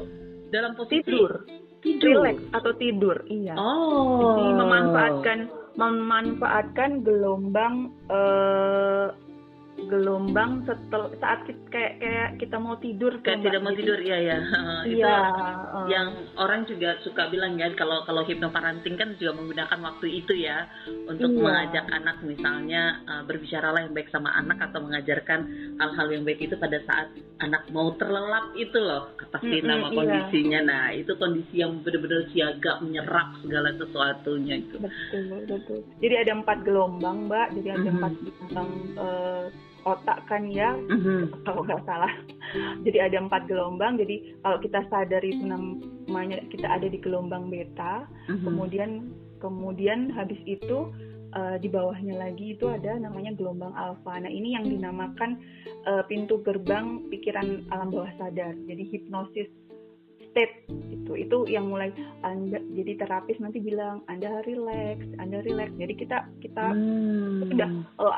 dalam 0.51 0.75
posisi 0.75 1.07
tidur 1.07 1.31
tidur. 1.81 2.21
relax 2.21 2.37
atau 2.53 2.71
tidur 2.75 3.17
iya 3.31 3.55
Oh. 3.55 4.35
Jadi 4.35 4.45
memanfaatkan 4.59 5.39
memanfaatkan 5.79 6.89
gelombang 7.07 7.93
eh, 8.11 9.07
gelombang 9.85 10.51
setel 10.63 11.13
saat 11.17 11.43
kita, 11.43 11.61
kayak 11.69 11.93
kayak 11.97 12.29
kita 12.37 12.57
mau 12.57 12.75
tidur 12.75 13.13
Kayak 13.19 13.37
Mbak. 13.37 13.45
tidak 13.45 13.61
mau 13.61 13.73
tidur 13.73 13.99
ya 13.99 14.17
ya. 14.17 14.37
itu 14.85 14.99
Iya. 14.99 15.15
eh, 15.15 15.85
yang 15.87 16.07
orang 16.35 16.61
juga 16.63 16.99
suka 16.99 17.27
bilang 17.27 17.55
ya 17.55 17.71
kalau 17.73 18.03
kalau 18.03 18.21
hipnoparenting 18.21 18.95
kan 18.95 19.15
juga 19.15 19.31
menggunakan 19.33 19.79
waktu 19.79 20.07
itu 20.17 20.33
ya 20.35 20.67
untuk 21.05 21.29
Iya. 21.29 21.39
mengajak 21.39 21.85
anak 21.89 22.17
misalnya 22.21 22.81
uh, 23.05 23.23
berbicaralah 23.23 23.79
yang 23.81 23.93
baik 23.93 24.09
sama 24.09 24.33
anak 24.33 24.59
atau 24.61 24.81
mengajarkan 24.81 25.39
hal-hal 25.77 26.07
yang 26.09 26.23
baik 26.23 26.41
itu 26.41 26.55
pada 26.55 26.79
saat 26.83 27.07
anak 27.39 27.69
mau 27.69 27.95
terlelap 27.95 28.51
itu 28.53 28.75
loh 28.75 29.07
pasti 29.29 29.57
Mm-mm, 29.57 29.69
nama 29.69 29.87
iya. 29.87 29.95
kondisinya 29.95 30.59
nah 30.61 30.85
itu 30.89 31.11
kondisi 31.13 31.55
yang 31.55 31.79
benar-benar 31.79 32.27
siaga 32.29 32.81
menyerap 32.81 33.37
segala 33.39 33.69
sesuatunya 33.73 34.55
itu 34.59 34.75
betul 34.77 35.21
betul 35.45 35.79
jadi 35.99 36.25
ada 36.25 36.31
empat 36.35 36.57
gelombang 36.63 37.27
mbak 37.27 37.47
jadi 37.53 37.69
ada 37.73 37.89
Mhm. 37.89 37.95
empat 37.95 38.13
gelombang 38.19 38.69
eh, 38.97 39.43
otak 39.83 40.25
kan 40.27 40.47
ya 40.47 40.75
Mhm. 40.75 41.43
kalau 41.43 41.61
nggak 41.63 41.83
salah 41.83 42.11
jadi 42.81 43.07
ada 43.07 43.17
empat 43.21 43.47
gelombang 43.47 43.95
jadi 43.95 44.35
kalau 44.41 44.57
kita 44.59 44.79
sadar 44.87 45.21
itu 45.21 45.43
namanya 45.43 46.41
kita 46.49 46.67
ada 46.67 46.87
di 46.87 46.97
gelombang 46.97 47.47
beta 47.47 48.03
Mhm. 48.27 48.43
kemudian 48.43 48.91
kemudian 49.39 50.11
habis 50.11 50.39
itu 50.43 50.91
eh, 51.29 51.61
di 51.61 51.69
bawahnya 51.69 52.17
lagi 52.17 52.57
itu 52.57 52.65
ada 52.65 52.97
namanya 52.97 53.37
gelombang 53.37 53.69
alfa 53.71 54.17
nah 54.17 54.27
ini 54.27 54.57
yang 54.57 54.65
dinamakan 54.65 55.37
eh, 55.85 56.03
pintu 56.09 56.41
gerbang 56.41 57.05
pikiran 57.07 57.63
alam 57.69 57.93
bawah 57.93 58.09
sadar 58.17 58.57
jadi 58.65 58.83
hipnosis 58.89 59.45
state 60.29 60.65
itu 60.89 61.13
itu 61.15 61.37
yang 61.49 61.69
mulai 61.69 61.89
anda 62.21 62.57
jadi 62.73 63.01
terapis 63.01 63.37
nanti 63.37 63.57
bilang 63.57 64.01
anda 64.05 64.41
relax 64.45 65.01
anda 65.17 65.41
relax 65.41 65.69
jadi 65.77 65.93
kita 65.95 66.17
kita 66.41 66.65
Hmm. 66.73 67.49
udah 67.49 67.69
oh, 67.97 68.13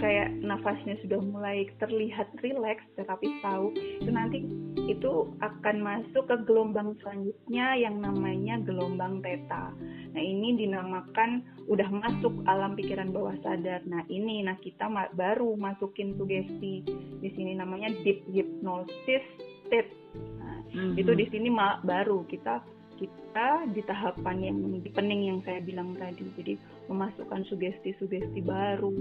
kayak 0.00 0.32
nafasnya 0.40 0.96
sudah 1.04 1.20
mulai 1.20 1.68
terlihat 1.76 2.32
rileks 2.40 2.82
terapis 2.96 3.30
tahu 3.44 3.70
itu 3.76 4.10
nanti 4.10 4.42
itu 4.88 5.28
akan 5.44 5.76
masuk 5.84 6.24
ke 6.26 6.36
gelombang 6.48 6.96
selanjutnya 7.04 7.76
yang 7.78 8.00
namanya 8.00 8.58
gelombang 8.64 9.20
theta. 9.20 9.70
Nah 10.16 10.22
ini 10.22 10.58
dinamakan 10.58 11.44
udah 11.68 11.86
masuk 11.92 12.32
alam 12.48 12.74
pikiran 12.74 13.14
bawah 13.14 13.36
sadar. 13.44 13.84
Nah 13.86 14.02
ini 14.10 14.42
nah 14.42 14.58
kita 14.58 14.90
baru 15.14 15.54
masukin 15.54 16.16
sugesti 16.18 16.82
di 17.20 17.28
sini 17.36 17.54
namanya 17.54 17.92
deep 18.02 18.24
hypnosis 18.32 19.22
state. 19.68 19.92
Nah, 20.40 20.58
Mhm. 20.74 20.98
itu 20.98 21.12
di 21.14 21.26
sini 21.30 21.48
baru 21.86 22.26
kita 22.26 22.64
kita 23.00 23.48
di 23.72 23.80
tahapan 23.88 24.36
yang 24.44 24.58
di 24.84 24.90
pening 24.92 25.32
yang 25.32 25.40
saya 25.40 25.64
bilang 25.64 25.96
tadi 25.96 26.20
jadi 26.36 26.54
memasukkan 26.92 27.48
sugesti-sugesti 27.48 28.44
baru 28.44 28.92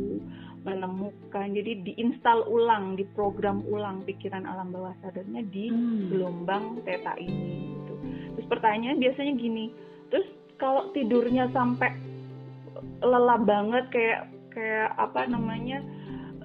menemukan 0.64 1.52
jadi 1.52 1.84
diinstal 1.84 2.48
ulang 2.48 2.96
diprogram 2.96 3.60
ulang 3.68 4.08
pikiran 4.08 4.48
alam 4.48 4.72
bawah 4.72 4.96
sadarnya 5.04 5.44
di 5.52 5.68
Hmm. 5.68 6.08
gelombang 6.08 6.80
theta 6.88 7.20
ini 7.20 7.76
gitu. 7.76 7.94
terus 8.40 8.48
pertanyaan 8.48 9.04
biasanya 9.04 9.34
gini 9.36 9.76
terus 10.08 10.26
kalau 10.56 10.88
tidurnya 10.96 11.52
sampai 11.52 11.92
lelah 13.04 13.40
banget 13.44 13.86
kayak 13.92 14.22
kayak 14.56 14.90
apa 14.96 15.28
namanya 15.28 15.84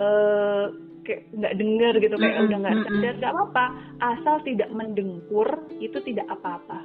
eh 0.03 0.67
kayak 1.05 1.23
nggak 1.37 1.55
dengar 1.61 1.93
gitu 2.01 2.17
kayak 2.17 2.35
Mm-mm, 2.41 2.47
udah 2.49 2.59
nggak 2.65 2.77
mm-mm. 2.81 2.89
sadar 2.97 3.15
nggak 3.21 3.35
apa 3.37 3.65
asal 4.01 4.37
tidak 4.43 4.71
mendengkur 4.73 5.49
itu 5.79 5.99
tidak 6.01 6.27
apa-apa 6.33 6.81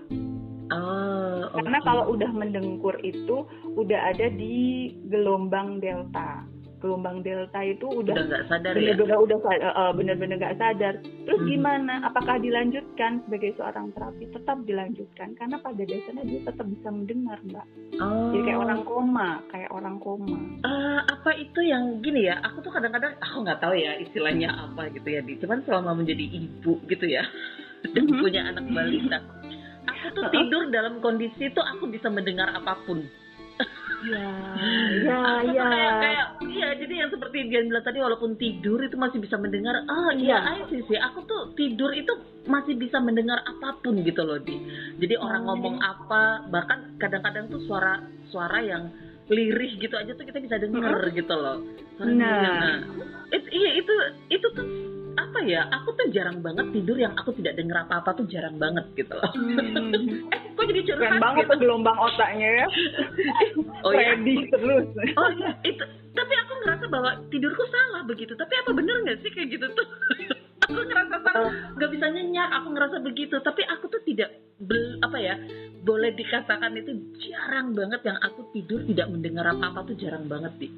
Oh, 0.79 1.51
karena 1.53 1.77
oke. 1.77 1.85
kalau 1.85 2.03
udah 2.09 2.31
mendengkur 2.31 2.95
itu 3.01 3.43
udah 3.75 3.99
ada 4.09 4.27
di 4.29 4.57
gelombang 5.05 5.77
delta. 5.77 6.47
Gelombang 6.79 7.19
delta 7.19 7.59
itu 7.59 7.83
udah 7.83 8.15
udah 8.15 8.23
nggak 8.25 8.45
sadar 8.47 8.71
ya? 8.71 8.95
bener-bener 8.95 9.19
udah 9.19 9.37
sa- 9.41 9.51
eh, 9.53 9.67
eh, 9.67 9.91
bener-bener 9.93 10.35
nggak 10.39 10.57
sadar. 10.57 10.93
Terus 11.27 11.41
Hmm. 11.41 11.49
gimana? 11.49 11.93
Apakah 12.03 12.39
dilanjutkan 12.39 13.19
sebagai 13.21 13.51
seorang 13.53 13.91
terapi? 13.91 14.31
Tetap 14.31 14.63
dilanjutkan 14.63 15.35
karena 15.35 15.59
pada 15.59 15.75
dasarnya 15.77 16.23
dia 16.23 16.39
tetap 16.41 16.65
bisa 16.65 16.87
mendengar 16.89 17.35
mbak. 17.43 17.67
Oh. 17.99 18.31
jadi 18.31 18.41
kayak 18.45 18.59
orang 18.61 18.81
koma 18.85 19.29
kayak 19.51 19.69
orang 19.69 19.97
koma. 19.99 20.39
Eh, 20.63 20.99
apa 21.03 21.31
itu 21.35 21.59
yang 21.61 21.99
gini 21.99 22.31
ya? 22.31 22.39
Aku 22.41 22.63
tuh 22.63 22.71
kadang-kadang 22.71 23.11
aku 23.19 23.37
nggak 23.43 23.59
tahu 23.59 23.75
ya 23.75 23.99
istilahnya 23.99 24.47
apa 24.47 24.87
gitu 24.89 25.07
ya 25.09 25.19
di. 25.19 25.35
Cuman 25.35 25.59
selama 25.61 25.91
menjadi 25.93 26.23
ibu 26.23 26.79
gitu 26.85 27.05
ya 27.05 27.27
dan 27.91 28.07
Mhm. 28.07 28.19
punya 28.19 28.41
anak 28.45 28.63
balita 28.69 29.19
aku 30.01 30.07
tuh 30.13 30.23
tidur 30.29 30.63
dalam 30.67 30.97
kondisi 30.99 31.49
tuh 31.49 31.61
aku 31.61 31.85
bisa 31.85 32.07
mendengar 32.07 32.49
apa 32.49 32.79
pun. 32.81 33.03
Ya 33.99 34.23
ya 35.03 35.17
aku 35.35 35.51
tuh 35.51 35.53
ya. 35.53 35.67
kayak 35.67 35.93
kayak 35.99 36.25
iya 36.47 36.67
jadi 36.73 36.93
yang 36.97 37.09
seperti 37.09 37.37
dia 37.45 37.59
bilang 37.61 37.83
tadi 37.83 37.99
walaupun 37.99 38.31
tidur 38.33 38.79
itu 38.79 38.95
masih 38.95 39.19
bisa 39.19 39.35
mendengar 39.35 39.83
ah 39.83 40.11
iya 40.11 40.39
Iya. 40.39 40.55
I 40.55 40.69
see 40.69 40.81
sih. 40.81 40.95
Aku 40.95 41.23
tuh 41.23 41.51
tidur 41.53 41.91
itu 41.91 42.15
masih 42.45 42.73
bisa 42.73 42.97
mendengar 42.97 43.43
apa 43.43 43.75
pun 43.77 43.99
gitu 43.99 44.23
loh 44.23 44.39
di. 44.39 44.55
Jadi 44.95 45.15
orang 45.15 45.43
Oh, 45.43 45.47
ngomong 45.51 45.75
apa 45.77 46.47
bahkan 46.47 46.95
kadang-kadang 46.95 47.47
tuh 47.47 47.59
suara 47.61 47.99
suara 48.27 48.59
yang 48.59 48.87
lirih 49.27 49.77
gitu 49.77 49.93
aja 49.93 50.11
tuh 50.11 50.23
kita 50.23 50.39
bisa 50.39 50.55
denger 50.57 50.95
gitu 51.11 51.35
loh. 51.35 51.59
Suara 51.93 52.09
Nah. 52.09 52.39
dia, 52.39 52.51
nah. 52.55 52.77
It- 53.29 53.51
iya 53.51 53.69
itu 53.75 53.93
itu 54.31 54.47
tuh 54.49 54.65
apa 55.19 55.39
ya 55.43 55.67
aku 55.69 55.91
tuh 55.93 56.07
jarang 56.09 56.39
banget 56.39 56.71
tidur 56.71 56.95
yang 56.95 57.11
aku 57.13 57.35
tidak 57.35 57.53
dengar 57.53 57.83
apa-apa 57.83 58.15
tuh 58.15 58.25
jarang 58.25 58.55
banget 58.55 58.85
gitu 58.95 59.11
loh 59.11 59.27
Hmm. 59.29 60.31
eh 60.33 60.39
kok 60.49 60.63
jadi 60.65 60.81
curhat 60.85 60.99
keren 61.01 61.19
banget 61.19 61.43
gitu? 61.43 61.51
tuh 61.51 61.57
gelombang 61.59 61.97
otaknya 61.97 62.49
ya 62.55 62.67
oh 63.85 63.91
iya 63.91 64.15
ready 64.15 64.35
terus 64.47 64.85
Oh 65.13 65.29
iya, 65.33 65.51
itu 65.61 65.83
tapi 66.09 66.33
aku 66.35 66.53
ngerasa 66.57 66.85
bahwa 66.87 67.11
tidurku 67.29 67.63
salah 67.65 68.01
begitu. 68.03 68.33
Tapi 68.33 68.51
apa 68.57 68.73
bener 68.73 68.95
nggak 68.99 69.21
sih 69.21 69.29
kayak 69.29 69.49
gitu 69.51 69.65
tuh? 69.71 69.87
aku 70.65 70.73
ngerasa 70.75 71.15
salah, 71.21 71.37
Oh. 71.39 71.51
nggak 71.77 71.89
bisa 71.91 72.05
nyenyak. 72.09 72.49
Aku 72.51 72.67
ngerasa 72.69 72.97
begitu. 72.99 73.35
Tapi 73.37 73.61
aku 73.63 73.87
tuh 73.87 74.01
tidak 74.03 74.27
bel, 74.59 74.99
apa 74.99 75.15
ya? 75.15 75.37
Boleh 75.79 76.11
dikatakan 76.11 76.75
itu 76.75 76.91
jarang 77.23 77.71
banget 77.71 78.01
yang 78.03 78.17
aku 78.19 78.51
tidur 78.51 78.83
tidak 78.83 79.07
mendengar 79.07 79.47
apa-apa 79.47 79.85
tuh 79.85 79.95
jarang 79.95 80.25
banget 80.25 80.51
sih. 80.59 80.71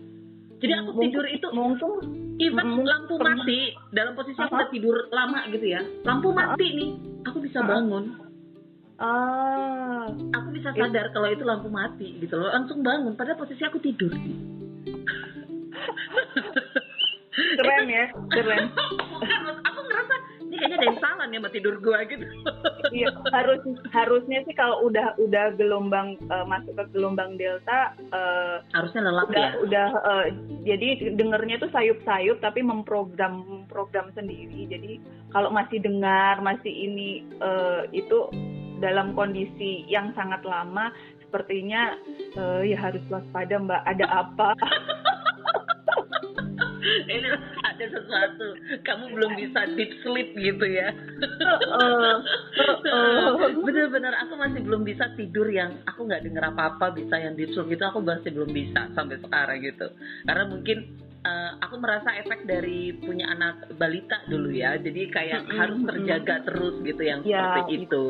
Jadi 0.60 0.74
aku 0.76 0.90
Mungkin- 0.92 1.04
tidur 1.10 1.26
itu 1.26 1.48
mungkin 1.50 1.90
even 2.42 2.66
mungkin 2.66 2.90
lampu 2.90 3.14
pernah- 3.16 3.38
mati 3.38 3.60
dalam 3.94 4.14
posisi 4.14 4.40
aku 4.40 4.54
udah 4.54 4.70
tidur 4.70 4.98
lama 5.10 5.40
gitu 5.48 5.66
ya. 5.66 5.82
Lampu 6.02 6.34
mati 6.34 6.68
nih, 6.74 6.90
aku 7.24 7.38
bisa 7.40 7.62
bangun. 7.62 8.18
Ah, 8.98 10.06
Aku 10.10 10.48
bisa 10.54 10.70
sadar 10.72 11.10
kalau 11.10 11.26
itu 11.26 11.42
lampu 11.42 11.70
mati 11.70 12.18
gitu 12.18 12.38
loh. 12.38 12.50
Langsung 12.50 12.82
bangun 12.82 13.14
padahal 13.14 13.38
posisi 13.38 13.62
aku 13.62 13.78
tidur. 13.78 14.14
Keren 17.32 17.88
ya, 17.88 18.06
keren. 18.30 18.66
kayaknya 20.62 20.78
ada 20.78 20.90
yang 20.94 21.02
salah 21.02 21.26
nih 21.26 21.38
sama 21.42 21.50
tidur 21.50 21.76
gua 21.82 22.00
gitu. 22.06 22.26
Iya, 22.94 23.10
harus 23.34 23.62
harusnya 23.90 24.40
sih 24.46 24.54
kalau 24.54 24.86
udah 24.86 25.18
udah 25.18 25.58
gelombang 25.58 26.22
eh, 26.22 26.46
masuk 26.46 26.78
ke 26.78 26.84
gelombang 26.94 27.42
delta 27.42 27.98
eh, 27.98 28.56
Harusnya 28.78 29.10
lelap 29.10 29.26
udah 29.34 29.50
ya. 29.50 29.58
udah 29.66 29.90
eh, 30.06 30.26
jadi 30.70 30.88
dengernya 31.18 31.58
tuh 31.66 31.74
sayup-sayup 31.74 32.38
tapi 32.46 32.62
memprogram 32.62 33.66
program 33.66 34.14
sendiri. 34.14 34.70
Jadi 34.70 35.02
kalau 35.34 35.50
masih 35.50 35.82
dengar 35.82 36.38
masih 36.46 36.70
ini 36.70 37.26
eh, 37.42 37.90
itu 37.98 38.30
dalam 38.78 39.14
kondisi 39.18 39.86
yang 39.90 40.14
sangat 40.14 40.42
lama 40.46 40.94
sepertinya 41.26 41.96
eh, 42.36 42.62
ya 42.70 42.78
harus 42.78 43.02
waspada 43.08 43.56
Mbak. 43.56 43.82
Ada 43.88 44.06
apa? 44.12 44.50
Ini 47.14 47.28
ada 47.62 47.86
sesuatu. 47.86 48.48
Kamu 48.82 49.06
belum 49.14 49.32
bisa 49.38 49.62
deep 49.78 49.92
sleep 50.02 50.30
gitu 50.34 50.66
ya. 50.66 50.90
Eh, 50.92 52.16
eh, 52.90 53.54
Bener-bener 53.66 54.14
aku 54.26 54.34
masih 54.38 54.62
belum 54.66 54.82
bisa 54.86 55.06
tidur 55.14 55.48
yang 55.50 55.82
aku 55.86 56.10
nggak 56.10 56.26
denger 56.26 56.44
apa-apa 56.54 56.94
bisa 56.98 57.16
yang 57.22 57.38
deep 57.38 57.54
sleep 57.54 57.78
gitu 57.78 57.84
aku 57.86 58.02
masih 58.02 58.34
belum 58.34 58.52
bisa 58.52 58.90
sampai 58.98 59.18
sekarang 59.22 59.60
gitu. 59.62 59.88
Karena 60.26 60.44
mungkin 60.50 60.78
eh, 61.22 61.52
aku 61.62 61.76
merasa 61.78 62.18
efek 62.18 62.50
dari 62.50 62.98
punya 62.98 63.30
anak 63.30 63.70
balita 63.78 64.26
dulu 64.26 64.50
ya. 64.50 64.76
Jadi 64.82 65.02
kayak 65.14 65.46
Mm-mm, 65.46 65.58
harus 65.58 65.78
mm-mm. 65.80 65.90
terjaga 65.90 66.36
terus 66.50 66.76
gitu 66.82 67.02
yang 67.02 67.22
Ya, 67.22 67.38
seperti 67.38 67.86
itu. 67.86 68.06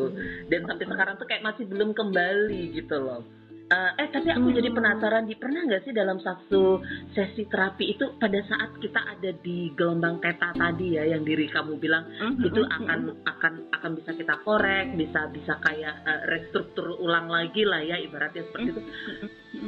Dan 0.48 0.62
sampai 0.66 0.86
sekarang 0.88 1.16
tuh 1.20 1.28
kayak 1.28 1.44
masih 1.44 1.68
belum 1.68 1.92
kembali 1.92 2.62
gitu 2.80 2.98
loh. 2.98 3.41
Eh, 3.72 3.92
eh 4.04 4.08
tapi 4.12 4.28
aku 4.28 4.52
Hmm. 4.52 4.58
jadi 4.60 4.68
penasaran 4.68 5.24
di 5.24 5.36
pernah 5.40 5.64
nggak 5.64 5.88
sih 5.88 5.96
dalam 5.96 6.20
satu 6.20 6.84
sesi 7.16 7.48
terapi 7.48 7.96
itu 7.96 8.04
pada 8.20 8.44
saat 8.44 8.76
kita 8.84 9.00
ada 9.00 9.32
di 9.32 9.72
gelombang 9.72 10.20
teta 10.20 10.52
tadi 10.52 11.00
ya 11.00 11.08
yang 11.08 11.24
diri 11.24 11.48
kamu 11.48 11.80
bilang 11.80 12.04
Mhm, 12.20 12.44
itu 12.44 12.60
mhm, 12.60 12.68
akan 12.68 13.00
akan 13.24 13.54
akan 13.72 13.92
bisa 13.96 14.12
kita 14.12 14.36
korek 14.44 14.92
bisa 15.00 15.32
bisa 15.32 15.56
kayak 15.64 16.04
eh, 16.04 16.22
restruktur 16.28 17.00
ulang 17.00 17.32
lagi 17.32 17.64
lah 17.64 17.80
ya 17.80 17.96
ibaratnya 17.96 18.44
seperti 18.44 18.76
itu. 18.76 18.82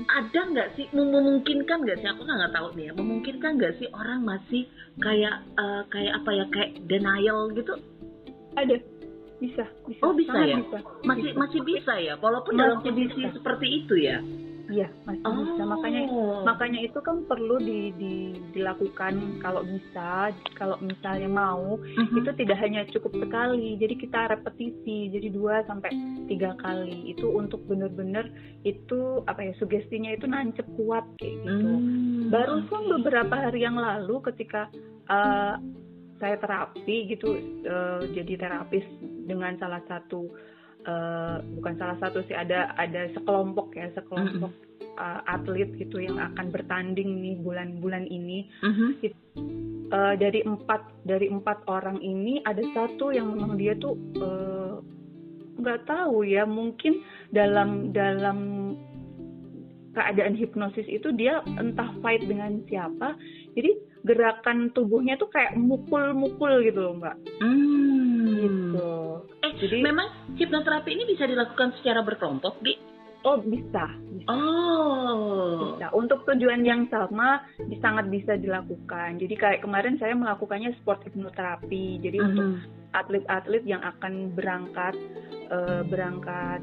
Ada 0.04 0.40
nggak 0.52 0.70
sih 0.76 0.86
mem- 0.92 1.08
memungkinkan 1.16 1.88
nggak 1.88 2.04
sih 2.04 2.10
aku 2.12 2.28
nggak 2.28 2.52
tahu 2.52 2.76
nih 2.76 2.92
ya 2.92 2.94
memungkinkan 3.00 3.52
nggak 3.56 3.74
sih 3.80 3.88
orang 3.96 4.20
masih 4.20 4.68
kayak 5.00 5.40
eh, 5.56 5.84
kayak 5.88 6.14
apa 6.20 6.30
ya 6.36 6.46
kayak 6.52 6.76
denial 6.92 7.56
gitu? 7.56 7.80
Ada 8.60 8.76
bisa 9.44 9.68
bisa 9.84 10.00
Oh, 10.02 10.16
bisa 10.16 10.32
Sangat 10.32 10.48
ya? 10.48 10.58
bisa. 10.58 10.78
masih 11.04 11.30
Bisa. 11.30 11.38
masih 11.38 11.60
bisa 11.62 11.94
ya 12.00 12.14
walaupun 12.18 12.56
Masih 12.56 12.64
dalam 12.64 12.80
kondisi 12.80 13.20
bisa. 13.20 13.36
seperti 13.36 13.68
itu 13.76 13.96
ya 14.00 14.18
iya 14.66 14.88
masih 15.04 15.20
bisa 15.28 15.62
makanya 15.68 16.02
makanya 16.42 16.80
itu 16.80 16.96
kan 16.98 17.28
perlu 17.28 17.60
di, 17.60 17.92
di- 17.94 18.40
dilakukan 18.54 19.12
kalau 19.38 19.60
bisa 19.62 20.32
kalau 20.56 20.80
misalnya 20.80 21.28
mau 21.28 21.76
Mhm. 21.76 22.16
itu 22.16 22.32
tidak 22.34 22.58
hanya 22.58 22.88
cukup 22.88 23.12
sekali 23.20 23.76
jadi 23.76 23.96
kita 24.00 24.20
repetisi 24.32 25.12
jadi 25.12 25.28
dua 25.30 25.68
sampai 25.68 25.92
tiga 26.26 26.56
kali 26.56 27.12
itu 27.12 27.28
untuk 27.28 27.60
benar-benar 27.68 28.32
itu 28.64 29.20
apa 29.28 29.44
ya 29.44 29.54
sugestinya 29.60 30.16
itu 30.16 30.24
nancep 30.26 30.64
kuat 30.80 31.04
kayak 31.20 31.36
gitu 31.44 31.68
Hmm, 31.68 32.32
barusan 32.32 32.84
oke. 32.88 32.92
beberapa 32.98 33.36
hari 33.36 33.68
yang 33.68 33.76
lalu 33.76 34.24
ketika 34.24 34.72
uh, 35.12 35.60
saya 36.18 36.40
terapi 36.40 37.12
gitu 37.12 37.36
uh, 37.68 38.00
jadi 38.10 38.40
terapis 38.40 38.88
dengan 39.24 39.56
salah 39.58 39.82
satu 39.88 40.28
uh, 40.86 41.40
bukan 41.60 41.76
salah 41.80 41.98
satu 42.00 42.22
sih 42.28 42.36
ada 42.36 42.72
ada 42.76 43.08
sekelompok 43.16 43.76
ya 43.76 43.88
sekelompok 43.96 44.52
uh, 45.00 45.22
atlet 45.26 45.70
gitu 45.80 46.04
yang 46.04 46.20
akan 46.20 46.52
bertanding 46.52 47.24
nih 47.24 47.36
bulan-bulan 47.40 48.08
ini 48.08 48.48
Mhm. 48.62 48.90
Uh, 49.94 50.18
dari 50.18 50.42
empat 50.42 50.82
dari 51.06 51.30
empat 51.30 51.70
orang 51.70 52.02
ini 52.02 52.42
ada 52.50 52.66
satu 52.74 53.14
yang 53.14 53.30
memang 53.30 53.62
dia 53.62 53.78
tuh 53.78 53.94
uh, 54.18 54.82
nggak 55.54 55.86
tahu 55.86 56.26
ya 56.26 56.50
mungkin 56.50 56.98
dalam 57.30 57.94
dalam 57.94 58.74
keadaan 59.94 60.34
hipnosis 60.34 60.90
itu 60.90 61.14
dia 61.14 61.46
entah 61.62 61.94
fight 62.02 62.26
dengan 62.26 62.58
siapa 62.66 63.14
jadi 63.54 63.78
gerakan 64.02 64.74
tubuhnya 64.74 65.14
tuh 65.22 65.30
kayak 65.30 65.54
mukul-mukul 65.54 66.66
gitu 66.66 66.80
loh 66.82 66.94
mbak 66.98 67.16
Hmm. 67.38 68.03
Jadi- 69.64 69.80
memang 69.82 70.08
hipnoterapi 70.36 70.90
ini 70.92 71.04
bisa 71.08 71.24
dilakukan 71.24 71.72
secara 71.80 72.04
berkelompok, 72.04 72.60
Di? 72.60 72.76
oh 73.24 73.40
bisa 73.40 73.88
bisa 74.12 74.28
Oh. 74.28 75.74
bisa 75.74 75.88
untuk 75.96 76.28
tujuan 76.28 76.68
yang 76.68 76.92
sama 76.92 77.40
sangat 77.80 78.12
bisa 78.12 78.36
dilakukan 78.36 79.16
jadi 79.16 79.36
kayak 79.36 79.60
kemarin 79.64 79.96
saya 79.96 80.12
melakukannya 80.12 80.76
sport 80.80 81.08
hipnoterapi 81.08 82.04
jadi 82.04 82.20
untuk 82.20 82.60
Mhm. 82.60 82.92
atlet-atlet 82.94 83.64
yang 83.64 83.80
akan 83.82 84.36
berangkat 84.36 84.96
eh, 85.44 85.82
berangkat 85.86 86.60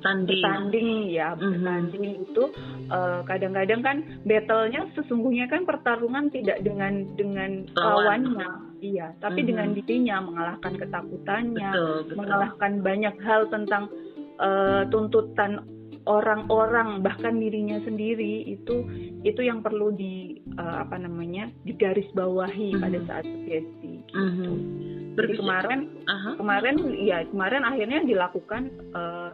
Tanding. 0.00 0.40
bertanding 0.40 0.88
ya 1.08 1.28
Mhm. 1.32 1.40
bertanding 1.54 2.04
itu 2.22 2.44
eh, 2.88 3.20
kadang-kadang 3.22 3.80
kan 3.80 3.96
battle-nya 4.22 4.88
sesungguhnya 4.92 5.46
kan 5.46 5.62
pertarungan 5.62 6.28
tidak 6.28 6.60
dengan 6.60 7.04
dengan 7.14 7.68
Lawan. 7.72 8.24
lawannya 8.26 8.48
iya 8.80 9.12
tapi 9.18 9.40
Mhm. 9.40 9.48
dengan 9.48 9.68
dirinya 9.72 10.16
mengalahkan 10.20 10.72
ketakutannya 10.74 11.70
Betul, 11.70 11.96
betul. 12.02 12.16
mengalahkan 12.16 12.72
banyak 12.80 13.14
hal 13.20 13.42
tentang 13.46 13.84
eh, 14.36 14.82
tuntutan 14.88 15.60
orang-orang 16.06 17.00
bahkan 17.00 17.36
dirinya 17.36 17.76
sendiri 17.80 18.48
itu 18.48 18.88
itu 19.20 19.40
yang 19.40 19.60
perlu 19.60 19.92
di 19.92 20.40
eh, 20.50 20.76
apa 20.78 20.96
namanya 20.96 21.52
digarisbawahi 21.62 22.72
Mhm. 22.72 22.80
pada 22.80 22.98
saat 23.04 23.24
sugesti 23.24 23.92
gitu. 24.02 24.16
Mhm. 24.16 24.52
Jadi 25.10 25.16
Berbicara- 25.36 25.38
kemarin 25.38 25.80
Aha. 26.06 26.30
kemarin 26.34 26.76
ya 26.96 27.18
kemarin 27.26 27.62
akhirnya 27.62 28.00
dilakukan 28.02 28.62
eh, 28.90 29.30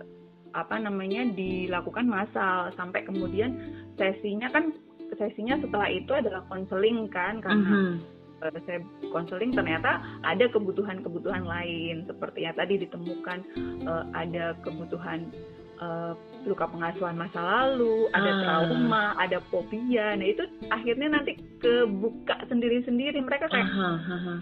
apa 0.57 0.81
namanya 0.81 1.29
dilakukan 1.37 2.09
massal 2.09 2.73
sampai 2.81 3.05
kemudian 3.05 3.61
sesinya 4.01 4.49
kan 4.49 4.73
sesinya 5.21 5.61
setelah 5.61 5.87
itu 5.93 6.11
adalah 6.17 6.43
konseling 6.49 7.07
kan 7.13 7.39
karena 7.45 7.69
Mhm. 7.69 7.95
eh, 8.43 8.61
saya 8.65 8.81
konseling 9.13 9.53
ternyata 9.53 10.01
ada 10.25 10.45
kebutuhan-kebutuhan 10.49 11.45
lain 11.45 12.09
seperti 12.09 12.49
yang 12.49 12.57
tadi 12.57 12.81
ditemukan 12.81 13.39
eh, 13.85 14.05
ada 14.17 14.57
kebutuhan 14.65 15.29
eh, 15.77 16.13
luka 16.47 16.65
pengasuhan 16.67 17.15
masa 17.15 17.39
lalu, 17.39 18.07
ada 18.11 18.31
Ah. 18.31 18.39
trauma, 18.41 19.05
ada 19.19 19.39
fobia. 19.51 20.15
Nah 20.15 20.27
itu 20.27 20.47
akhirnya 20.71 21.13
nanti 21.13 21.35
kebuka 21.59 22.47
sendiri-sendiri. 22.47 23.19
Mereka 23.19 23.51
kayak 23.51 23.67
Aha, 23.67 23.91
aha. 23.99 24.35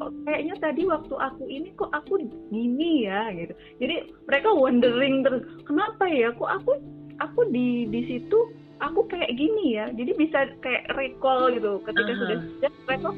"Kok 0.00 0.10
kayaknya 0.24 0.54
tadi 0.58 0.82
waktu 0.84 1.14
aku 1.14 1.42
ini 1.46 1.68
kok 1.76 1.92
aku 1.92 2.18
gini 2.48 3.04
ya 3.04 3.28
gitu. 3.30 3.52
Jadi 3.78 3.94
mereka 4.24 4.48
wondering 4.50 5.20
terus 5.20 5.44
kenapa 5.62 6.08
ya 6.08 6.32
kok 6.32 6.50
aku 6.50 6.72
aku 7.20 7.40
di 7.52 7.84
di 7.86 8.00
situ 8.08 8.38
aku 8.80 9.04
kayak 9.06 9.36
gini 9.36 9.76
ya. 9.76 9.92
Jadi 9.92 10.16
bisa 10.16 10.48
kayak 10.58 10.88
recall 10.96 11.52
gitu 11.52 11.78
ketika 11.84 12.10
Aha. 12.10 12.20
sudah 12.20 12.36
sudah 12.56 12.72
mereka 12.88 13.10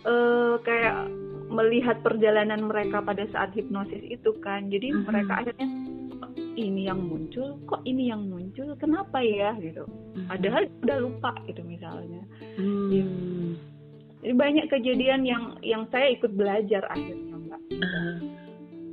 eh, 0.00 0.54
kayak 0.64 0.96
melihat 1.50 1.98
perjalanan 2.06 2.70
mereka 2.70 3.02
pada 3.02 3.26
saat 3.34 3.50
hipnosis 3.52 4.00
itu 4.06 4.30
kan. 4.40 4.70
Jadi 4.70 4.94
mereka 4.94 5.42
akhirnya 5.42 5.66
"Kok 5.66 5.99
ini 6.60 6.86
yang 6.86 7.00
muncul, 7.00 7.56
kok 7.64 7.80
ini 7.88 8.12
yang 8.12 8.28
muncul, 8.28 8.76
kenapa 8.76 9.24
ya 9.24 9.56
gitu. 9.58 9.88
Padahal 10.28 10.68
udah 10.84 10.98
lupa 11.00 11.32
gitu 11.48 11.64
misalnya. 11.64 12.22
Hmm. 12.60 13.56
Jadi 14.20 14.34
banyak 14.36 14.66
kejadian 14.68 15.24
yang 15.24 15.44
yang 15.64 15.88
saya 15.88 16.12
ikut 16.12 16.36
belajar 16.36 16.84
akhirnya 16.92 17.36
mbak. 17.40 17.60
Eh, 17.72 18.16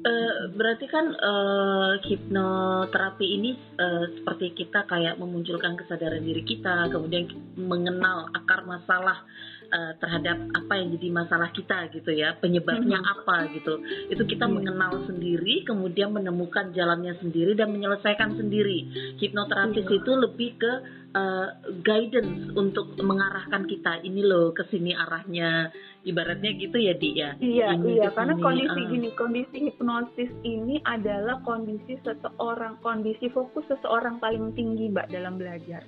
eh, 0.08 0.36
berarti 0.56 0.86
kan 0.88 1.12
eh, 1.12 1.94
hipnoterapi 2.08 3.28
ini 3.28 3.52
eh, 3.76 4.06
seperti 4.16 4.56
kita 4.56 4.88
kayak 4.88 5.20
memunculkan 5.20 5.76
kesadaran 5.76 6.24
diri 6.24 6.48
kita, 6.48 6.88
kemudian 6.88 7.28
mengenal 7.60 8.32
akar 8.32 8.64
masalah 8.64 9.28
eh, 9.68 9.94
terhadap 10.00 10.38
apa 10.56 10.74
yang 10.80 10.96
jadi 10.96 11.08
masalah 11.12 11.50
kita 11.52 11.92
gitu 11.92 12.12
ya, 12.12 12.34
penyebabnya 12.40 13.00
Mhm. 13.00 13.14
apa 13.20 13.38
gitu. 13.52 13.74
Itu 14.08 14.24
kita 14.24 14.48
Iya. 14.48 14.54
mengenal 14.56 15.04
sendiri, 15.04 15.64
kemudian 15.64 16.12
menemukan 16.12 16.72
jalannya 16.72 17.16
sendiri 17.20 17.54
dan 17.54 17.72
menyelesaikan 17.72 18.36
sendiri. 18.36 18.88
Hipnoterapis 19.20 19.86
Iya. 19.86 19.98
itu 20.00 20.12
lebih 20.16 20.52
ke 20.58 20.74
eh, 21.18 21.50
guidance 21.82 22.54
untuk 22.54 22.94
mengarahkan 23.02 23.66
kita 23.66 24.06
ini 24.06 24.22
loh 24.22 24.54
ke 24.54 24.70
sini 24.70 24.94
arahnya, 24.94 25.72
ibaratnya 26.06 26.54
gitu 26.54 26.78
ya 26.78 26.94
Di 26.94 27.10
ya. 27.18 27.34
Iya 27.42 27.74
Ini 27.74 27.90
iya 27.98 28.08
ke 28.14 28.22
karena 28.22 28.34
kondisi 28.38 28.82
ah. 28.86 28.88
gini 28.92 29.10
kondisi 29.18 29.58
hipnosis 29.66 30.30
ini 30.46 30.78
adalah 30.86 31.42
kondisi 31.42 31.98
seseorang 32.06 32.78
kondisi 32.86 33.34
fokus 33.34 33.66
seseorang 33.66 34.22
paling 34.22 34.54
tinggi 34.54 34.94
mbak 34.94 35.10
dalam 35.10 35.42
belajar. 35.42 35.82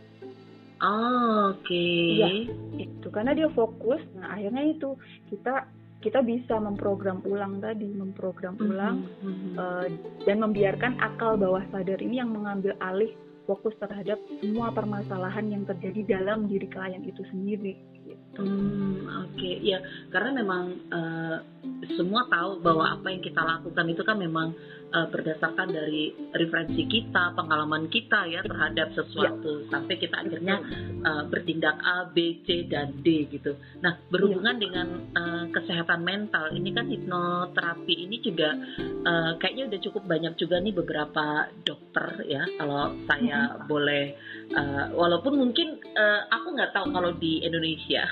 Oh, 0.80 1.52
Oke. 1.52 1.76
Iya. 2.16 2.48
itu 2.80 3.08
karena 3.12 3.36
dia 3.36 3.52
fokus 3.52 4.00
nah 4.16 4.32
akhirnya 4.32 4.64
itu 4.70 4.96
kita 5.28 5.68
kita 6.00 6.24
bisa 6.24 6.56
memprogram 6.56 7.20
ulang 7.28 7.60
tadi, 7.60 7.92
memprogram 7.92 8.56
ulang 8.56 9.04
Mhm. 9.20 9.52
eh, 9.54 9.88
dan 10.24 10.40
membiarkan 10.40 10.96
akal 10.98 11.36
bawah 11.36 11.60
sadar 11.68 12.00
ini 12.00 12.18
yang 12.18 12.32
mengambil 12.32 12.72
alih 12.80 13.12
fokus 13.44 13.76
terhadap 13.76 14.16
semua 14.40 14.72
permasalahan 14.72 15.50
yang 15.50 15.64
terjadi 15.66 16.16
dalam 16.16 16.48
diri 16.48 16.66
klien 16.66 17.04
itu 17.04 17.20
sendiri. 17.28 17.76
gitu. 18.00 18.42
Hmm, 18.42 19.06
oke, 19.22 19.52
ya 19.62 19.78
karena 20.10 20.34
memang 20.34 20.64
eh, 20.90 21.38
semua 21.94 22.26
tahu 22.26 22.58
bahwa 22.60 22.90
apa 22.90 23.06
yang 23.06 23.22
kita 23.22 23.38
lakukan 23.38 23.86
itu 23.86 24.02
kan 24.02 24.18
memang 24.18 24.56
eh, 24.90 25.08
berdasarkan 25.10 25.70
dari 25.70 26.12
referensi 26.34 26.84
kita, 26.86 27.34
pengalaman 27.38 27.88
kita 27.88 28.26
ya 28.30 28.42
terhadap 28.44 28.94
sesuatu. 28.94 29.66
Sampai 29.70 29.96
kita 30.02 30.22
akhirnya 30.22 30.62
eh, 31.04 31.24
bertindak 31.30 31.78
A, 31.82 32.10
B, 32.10 32.42
C 32.44 32.66
dan 32.68 33.00
D 33.02 33.30
gitu. 33.30 33.56
Nah 33.82 33.98
berhubungan 34.10 34.58
dengan 34.58 34.88
eh, 35.14 35.46
kesehatan 35.54 36.02
mental 36.02 36.52
ini 36.54 36.70
kan 36.74 36.90
hipnoterapi 36.90 37.94
ini 37.94 38.18
juga 38.22 38.56
eh, 39.06 39.32
kayaknya 39.38 39.74
udah 39.76 39.80
cukup 39.90 40.04
banyak 40.06 40.34
juga 40.38 40.62
nih 40.62 40.74
beberapa 40.76 41.50
dokter 41.64 42.26
ya 42.26 42.44
kalau 42.58 42.94
saya 43.06 43.62
boleh 43.66 44.14
eh, 44.54 44.86
walaupun 44.94 45.38
mungkin 45.38 45.80
eh, 45.82 46.22
aku 46.30 46.48
nggak 46.56 46.74
tahu 46.74 46.92
kalau 46.94 47.12
di 47.18 47.42
Indonesia. 47.46 48.06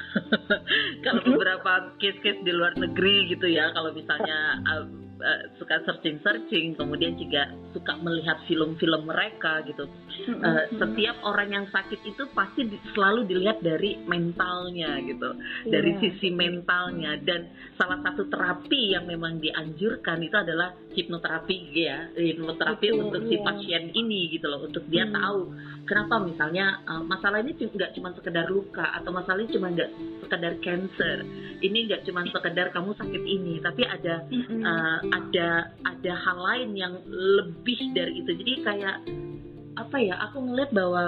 Kalau 1.06 1.22
beberapa 1.34 1.94
case-case 2.02 2.42
di 2.44 2.52
luar 2.54 2.76
negeri 2.78 3.32
gitu 3.34 3.48
ya 3.50 3.72
kalau 3.74 3.92
misalnya 3.94 4.62
uh, 4.66 4.86
uh, 5.18 5.42
suka 5.56 5.82
searching-searching 5.84 6.74
kemudian 6.74 7.14
juga 7.14 7.48
suka 7.72 7.98
melihat 7.98 8.42
film-film 8.46 9.06
mereka 9.06 9.62
gitu 9.64 9.86
Uh, 10.18 10.66
setiap 10.74 11.14
orang 11.22 11.54
yang 11.54 11.66
sakit 11.70 12.02
itu 12.02 12.26
pasti 12.34 12.66
di- 12.66 12.82
selalu 12.92 13.30
dilihat 13.30 13.62
dari 13.62 14.02
mentalnya 14.02 14.98
gitu 15.06 15.30
dari 15.64 15.94
Iya. 15.94 16.00
sisi 16.02 16.34
mentalnya 16.34 17.22
dan 17.22 17.46
salah 17.78 18.02
satu 18.02 18.26
terapi 18.26 18.98
yang 18.98 19.06
memang 19.06 19.38
dianjurkan 19.38 20.18
itu 20.20 20.34
adalah 20.34 20.74
hipnoterapi 20.98 21.58
ya 21.72 22.10
hipnoterapi 22.18 22.90
Betul, 22.90 23.02
untuk 23.06 23.22
si 23.30 23.38
iya. 23.38 23.46
pasien 23.46 23.84
ini 23.94 24.20
gitu 24.34 24.50
loh 24.50 24.66
untuk 24.66 24.90
dia 24.90 25.06
Hmm. 25.06 25.14
tahu 25.14 25.40
kenapa 25.86 26.16
misalnya 26.20 26.66
uh, 26.84 27.06
masalah 27.06 27.40
ini 27.40 27.54
nggak 27.54 27.94
cuma 27.94 28.10
sekedar 28.12 28.50
luka 28.50 28.90
atau 28.98 29.14
masalah 29.14 29.46
ini 29.46 29.54
cuma 29.54 29.70
nggak 29.70 29.92
sekedar 30.26 30.54
cancer 30.60 31.18
ini 31.62 31.78
nggak 31.86 32.02
cuma 32.04 32.26
sekedar 32.26 32.74
kamu 32.74 32.98
sakit 32.98 33.24
ini 33.24 33.62
tapi 33.62 33.86
ada 33.86 34.26
Mm-mm. 34.28 34.66
uh, 34.66 35.00
ada 35.12 35.72
ada 35.86 36.14
hal 36.14 36.38
lain 36.38 36.70
yang 36.78 36.94
lebih 37.08 37.80
dari 37.94 38.22
itu. 38.22 38.32
Jadi 38.36 38.54
kayak 38.64 38.98
apa 39.78 39.98
ya 40.02 40.16
aku 40.30 40.42
ngeliat 40.42 40.72
bahwa 40.74 41.04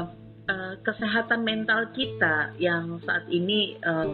uh, 0.50 0.74
kesehatan 0.86 1.42
mental 1.42 1.90
kita 1.94 2.54
yang 2.62 3.02
saat 3.04 3.26
ini 3.30 3.78
uh, 3.82 4.08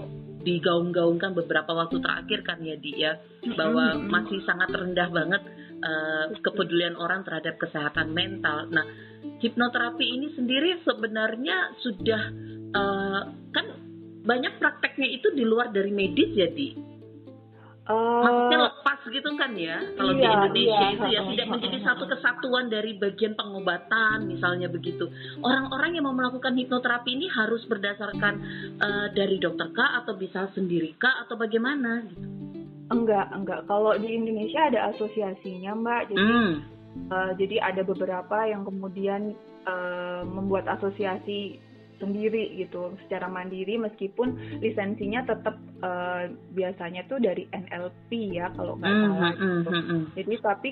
digaung-gaungkan 0.46 1.34
beberapa 1.34 1.74
waktu 1.74 1.98
terakhir 2.00 2.46
kan 2.46 2.62
ya 2.62 2.78
di 2.78 2.92
ya. 3.02 3.18
Bahwa 3.58 3.98
masih 3.98 4.42
sangat 4.46 4.74
rendah 4.74 5.10
banget 5.10 5.42
uh, 5.82 6.26
kepedulian 6.42 6.98
orang 6.98 7.26
terhadap 7.26 7.58
kesehatan 7.62 8.14
mental. 8.14 8.70
Nah, 8.70 8.86
hipnoterapi 9.42 10.06
ini 10.06 10.28
sendiri 10.38 10.82
sebenarnya 10.86 11.76
sudah 11.82 12.22
uh, 12.74 13.22
kan 13.54 13.66
banyak 14.26 14.58
prakteknya 14.58 15.22
itu 15.22 15.30
di 15.38 15.46
luar 15.46 15.70
dari 15.70 15.94
medis 15.94 16.34
ya 16.34 16.50
di? 16.50 16.74
Maksudnya 17.86 18.60
gitu 19.10 19.30
kan 19.38 19.52
ya 19.58 19.82
kalau 19.98 20.14
di 20.14 20.24
iya, 20.24 20.32
Indonesia 20.34 20.86
iya. 20.86 20.94
itu 20.94 21.06
ya 21.10 21.22
tidak 21.34 21.48
menjadi 21.52 21.78
satu 21.86 22.04
kesatuan 22.10 22.66
dari 22.70 22.98
bagian 22.98 23.34
pengobatan 23.38 24.30
misalnya 24.30 24.68
begitu 24.70 25.10
orang-orang 25.42 25.98
yang 25.98 26.06
mau 26.10 26.16
melakukan 26.16 26.58
hipnoterapi 26.58 27.10
ini 27.14 27.28
harus 27.30 27.62
berdasarkan 27.70 28.34
uh, 28.82 29.08
dari 29.14 29.38
dokter 29.38 29.70
kah 29.74 30.02
atau 30.04 30.18
bisa 30.18 30.50
sendiri 30.54 30.94
kah 30.98 31.26
atau 31.28 31.38
bagaimana 31.38 32.06
gitu 32.10 32.28
enggak, 32.86 33.34
enggak. 33.34 33.66
Kalau 33.66 33.98
di 33.98 34.14
Indonesia 34.14 34.70
ada 34.70 34.94
asosiasinya, 34.94 35.74
Mbak. 35.74 36.02
Jadi 36.14 36.22
hmm. 36.22 36.76
Eh, 36.96 37.32
jadi 37.38 37.60
ada 37.62 37.82
beberapa 37.84 38.48
yang 38.48 38.64
kemudian 38.64 39.36
eh, 39.68 40.22
membuat 40.26 40.66
asosiasi 40.80 41.60
sendiri 41.98 42.56
gitu 42.56 42.94
secara 43.06 43.28
mandiri 43.28 43.76
meskipun 43.78 44.34
lisensinya 44.60 45.24
tetap 45.26 45.56
eh, 45.82 46.32
biasanya 46.54 47.06
tuh 47.06 47.20
dari 47.20 47.46
NLP 47.52 48.10
ya 48.36 48.52
kalau 48.56 48.76
nggak 48.76 48.92
Hmm, 48.92 49.04
salah 49.04 49.32
hmm, 49.34 49.40
gitu. 49.40 49.70
hmm, 49.72 49.86
hmm. 49.86 50.02
Jadi 50.16 50.34
tapi 50.42 50.70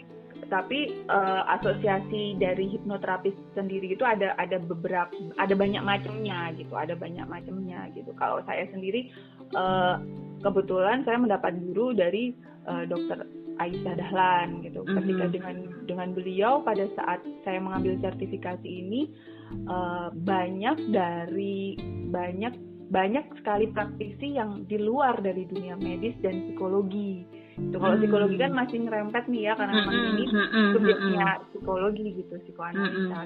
tapi 0.52 0.80
eh, 1.08 1.42
asosiasi 1.56 2.36
dari 2.38 2.66
hipnoterapis 2.76 3.34
sendiri 3.56 3.96
itu 3.96 4.04
ada 4.04 4.36
ada 4.38 4.60
beberapa 4.60 5.10
ada 5.40 5.56
banyak 5.56 5.82
macamnya 5.82 6.52
gitu 6.54 6.76
ada 6.76 6.94
banyak 6.94 7.26
macamnya 7.26 7.88
gitu 7.96 8.12
kalau 8.20 8.44
saya 8.44 8.68
sendiri 8.70 9.08
eh, 9.56 9.96
kebetulan 10.44 11.02
saya 11.08 11.18
mendapat 11.18 11.56
guru 11.72 11.96
dari 11.96 12.36
eh, 12.68 12.84
dokter 12.88 13.24
Aisyah 13.54 13.96
Dahlan 14.02 14.66
gitu 14.66 14.82
ketika 14.82 15.30
Mhm. 15.30 15.34
dengan 15.34 15.56
dengan 15.86 16.10
beliau 16.18 16.66
pada 16.66 16.90
saat 16.98 17.22
saya 17.46 17.62
mengambil 17.62 18.02
sertifikasi 18.02 18.66
ini 18.66 19.14
eh, 19.54 20.08
banyak 20.14 20.78
dari 20.90 21.78
banyak 22.14 22.54
banyak 22.94 23.26
sekali 23.42 23.74
praktisi 23.74 24.38
yang 24.38 24.70
di 24.70 24.78
luar 24.78 25.18
dari 25.18 25.50
dunia 25.50 25.74
medis 25.82 26.14
dan 26.22 26.46
psikologi. 26.46 27.26
Itu 27.58 27.78
kalau 27.82 27.98
Hmm. 27.98 28.04
psikologi 28.06 28.36
kan 28.38 28.54
masih 28.54 28.86
ngerempet 28.86 29.24
nih 29.30 29.50
ya 29.50 29.54
karena 29.58 29.74
memang 29.82 29.98
Hmm, 29.98 30.10
ini 30.14 30.26
hmm, 30.30 30.72
subjeknya 30.78 31.26
psikologi 31.50 32.06
gitu 32.22 32.34
psikoanalisa. 32.46 33.20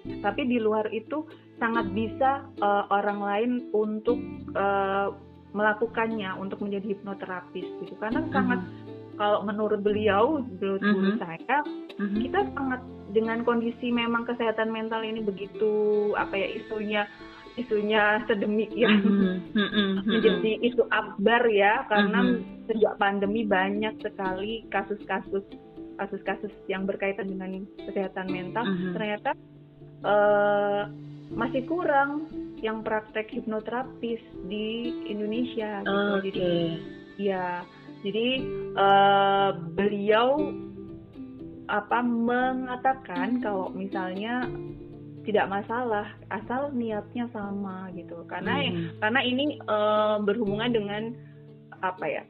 Tapi 0.00 0.42
di 0.46 0.58
luar 0.62 0.86
itu 0.94 1.26
sangat 1.58 1.90
bisa 1.90 2.46
eh, 2.62 2.84
orang 2.94 3.18
lain 3.18 3.50
untuk 3.74 4.18
eh, 4.54 5.08
melakukannya 5.50 6.30
untuk 6.38 6.62
menjadi 6.62 6.94
hipnoterapis 6.94 7.66
gitu. 7.82 7.94
Karena 7.98 8.22
sangat 8.30 8.62
kalau 9.18 9.42
menurut 9.42 9.82
beliau 9.82 10.38
menurut 10.38 10.80
guru 10.80 11.10
saya 11.18 11.56
kita 11.98 12.40
sangat 12.54 12.80
dengan 13.10 13.42
kondisi 13.42 13.90
memang 13.90 14.26
kesehatan 14.26 14.70
mental 14.70 15.02
ini 15.02 15.20
begitu 15.22 15.72
apa 16.14 16.34
ya 16.38 16.48
isunya 16.58 17.02
isunya 17.58 18.22
sedemikian 18.30 19.02
Hmm, 19.02 19.10
hmm, 19.10 19.38
hmm, 19.52 19.68
hmm, 19.74 19.90
menjadi 20.06 20.50
isu 20.64 20.82
akbar 20.88 21.42
ya 21.50 21.84
karena 21.90 22.22
Mhm. 22.22 22.70
sejak 22.70 22.94
pandemi 22.96 23.42
banyak 23.42 23.98
sekali 24.00 24.64
kasus-kasus 24.70 25.42
kasus-kasus 25.98 26.54
yang 26.70 26.88
berkaitan 26.88 27.28
dengan 27.28 27.66
kesehatan 27.84 28.30
mental 28.30 28.64
Mhm. 28.64 28.94
ternyata 28.94 29.30
eh, 30.00 30.82
masih 31.36 31.62
kurang 31.68 32.24
yang 32.64 32.80
praktek 32.80 33.28
hipnoterapis 33.28 34.22
di 34.48 34.88
Indonesia 35.06 35.84
gitu. 35.84 35.92
Oke. 36.16 36.24
Jadi 36.32 36.48
ya 37.20 37.62
jadi 38.00 38.26
eh, 38.80 39.50
beliau 39.76 40.54
apa 41.70 42.02
mengatakan 42.02 43.38
kalau 43.38 43.70
misalnya 43.70 44.50
tidak 45.22 45.46
masalah 45.46 46.10
asal 46.34 46.74
niatnya 46.74 47.30
sama 47.30 47.88
gitu. 47.94 48.26
Karena 48.26 48.66
Hmm. 48.66 48.98
karena 48.98 49.20
ini 49.22 49.44
eh, 49.62 50.16
berhubungan 50.26 50.74
dengan 50.74 51.02
apa 51.80 52.04
ya 52.04 52.22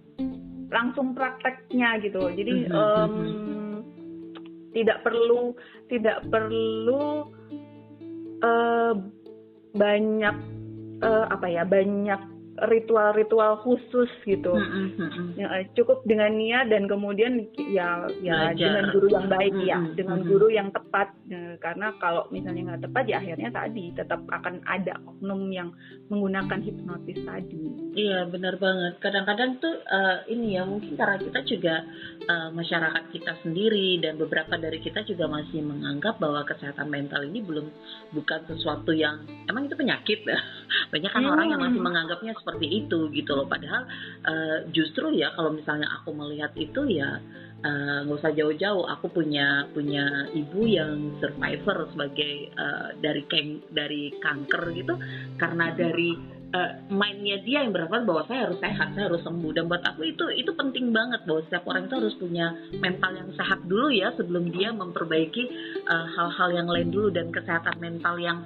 langsung 0.70 1.12
prakteknya 1.18 1.98
gitu 1.98 2.30
jadi 2.30 2.70
em, 2.70 3.14
tidak 4.70 5.02
perlu 5.02 5.58
tidak 5.90 6.22
perlu 6.30 7.26
eh, 8.38 8.94
banyak 9.74 10.36
eh, 11.02 11.26
apa 11.26 11.46
ya 11.50 11.66
banyak 11.66 12.22
ritual-ritual 12.66 13.62
khusus 13.62 14.10
gitu 14.24 14.52
Hmm, 14.52 14.90
hmm, 14.90 14.90
hmm, 14.98 15.10
hmm. 15.10 15.28
Ya, 15.36 15.48
cukup 15.72 16.04
dengan 16.04 16.34
niat 16.34 16.68
dan 16.68 16.84
kemudian 16.84 17.46
ya 17.56 18.04
ya 18.20 18.52
Belajar. 18.52 18.60
dengan 18.60 18.84
guru 18.92 19.06
yang 19.08 19.26
baik 19.28 19.54
ya 19.62 19.78
Mm-mm, 19.78 19.96
dengan 19.96 20.18
mm-mm. 20.20 20.30
guru 20.30 20.48
yang 20.50 20.68
tepat 20.70 21.08
Eh, 21.30 21.54
karena 21.62 21.94
kalau 22.02 22.26
misalnya 22.34 22.74
nggak 22.74 22.90
tepat 22.90 23.04
ya 23.06 23.22
akhirnya 23.22 23.54
tadi 23.54 23.94
tetap 23.94 24.18
akan 24.26 24.66
ada 24.66 24.98
oknum 25.06 25.46
yang 25.54 25.70
menggunakan 26.10 26.58
hipnotis 26.58 27.22
tadi 27.22 27.70
Iya 27.94 28.26
benar 28.26 28.58
banget. 28.58 28.98
Kadang-kadang 28.98 29.62
tuh 29.62 29.78
eh, 29.78 30.26
ini 30.26 30.58
ya 30.58 30.66
mungkin 30.66 30.98
karena 30.98 31.22
kita 31.22 31.46
juga 31.46 31.86
eh, 32.26 32.48
masyarakat 32.50 33.04
kita 33.14 33.32
sendiri 33.46 34.02
dan 34.02 34.18
beberapa 34.18 34.58
dari 34.58 34.82
kita 34.82 35.06
juga 35.06 35.30
masih 35.30 35.62
menganggap 35.62 36.18
bahwa 36.18 36.42
kesehatan 36.42 36.90
mental 36.90 37.22
ini 37.22 37.38
belum 37.46 37.70
bukan 38.10 38.40
sesuatu 38.50 38.90
yang 38.90 39.22
emang 39.46 39.70
itu 39.70 39.78
penyakit. 39.78 40.26
Banyak 40.92 41.10
kan 41.14 41.22
Hmm. 41.22 41.30
orang 41.30 41.46
yang 41.46 41.62
masih 41.62 41.78
menganggapnya 41.78 42.34
seperti 42.34 42.49
itu 42.58 43.12
gitu 43.14 43.32
loh. 43.36 43.46
Padahal 43.46 43.86
eh, 44.26 44.58
justru 44.74 45.14
ya 45.14 45.30
kalau 45.38 45.54
misalnya 45.54 45.86
aku 46.00 46.10
melihat 46.10 46.50
itu 46.58 46.82
ya 46.90 47.22
eh, 47.62 47.98
nggak 48.02 48.18
usah 48.18 48.32
jauh-jauh. 48.34 48.84
Aku 48.98 49.12
punya 49.12 49.68
punya 49.70 50.26
ibu 50.34 50.66
yang 50.66 51.20
survivor 51.22 51.86
sebagai 51.94 52.50
eh, 52.50 52.88
dari 52.98 53.22
keng 53.30 53.62
dari 53.70 54.10
kanker 54.18 54.62
gitu 54.74 54.94
karena 55.38 55.70
dari 55.76 56.16
eh, 56.50 56.72
mindnya 56.90 57.38
dia 57.46 57.62
yang 57.62 57.70
berangkat 57.76 58.02
bahwa 58.08 58.22
saya 58.26 58.50
harus 58.50 58.58
sehat, 58.58 58.88
saya 58.98 59.06
harus 59.06 59.22
sembuh. 59.22 59.52
Dan 59.54 59.70
buat 59.70 59.84
aku 59.86 60.02
itu 60.08 60.24
itu 60.34 60.50
penting 60.56 60.90
banget 60.90 61.22
bahwa 61.28 61.40
setiap 61.46 61.64
orang 61.70 61.86
itu 61.86 61.94
harus 62.00 62.14
punya 62.18 62.46
mental 62.80 63.12
yang 63.14 63.30
sehat 63.38 63.60
dulu 63.70 63.92
ya 63.94 64.10
sebelum 64.18 64.50
dia 64.50 64.74
memperbaiki 64.74 65.44
hal-hal 65.90 66.48
yang 66.50 66.66
lain 66.66 66.90
dulu 66.90 67.14
dan 67.14 67.30
kesehatan 67.30 67.76
mental 67.78 68.18
yang 68.18 68.42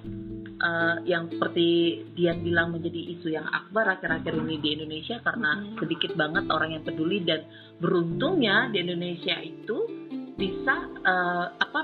uh, 0.60 0.96
yang 1.06 1.30
seperti 1.30 2.00
Dian 2.14 2.42
bilang 2.44 2.74
menjadi 2.74 3.00
isu 3.18 3.28
yang 3.32 3.46
akbar 3.48 3.98
akhir-akhir 3.98 4.34
ini 4.44 4.56
di 4.60 4.68
Indonesia 4.78 5.18
karena 5.24 5.74
sedikit 5.80 6.12
banget 6.14 6.44
orang 6.50 6.70
yang 6.78 6.82
peduli 6.86 7.22
dan 7.22 7.46
beruntungnya 7.78 8.70
di 8.70 8.78
Indonesia 8.82 9.36
itu 9.42 9.78
bisa 10.34 10.74
uh, 11.06 11.46
apa 11.58 11.80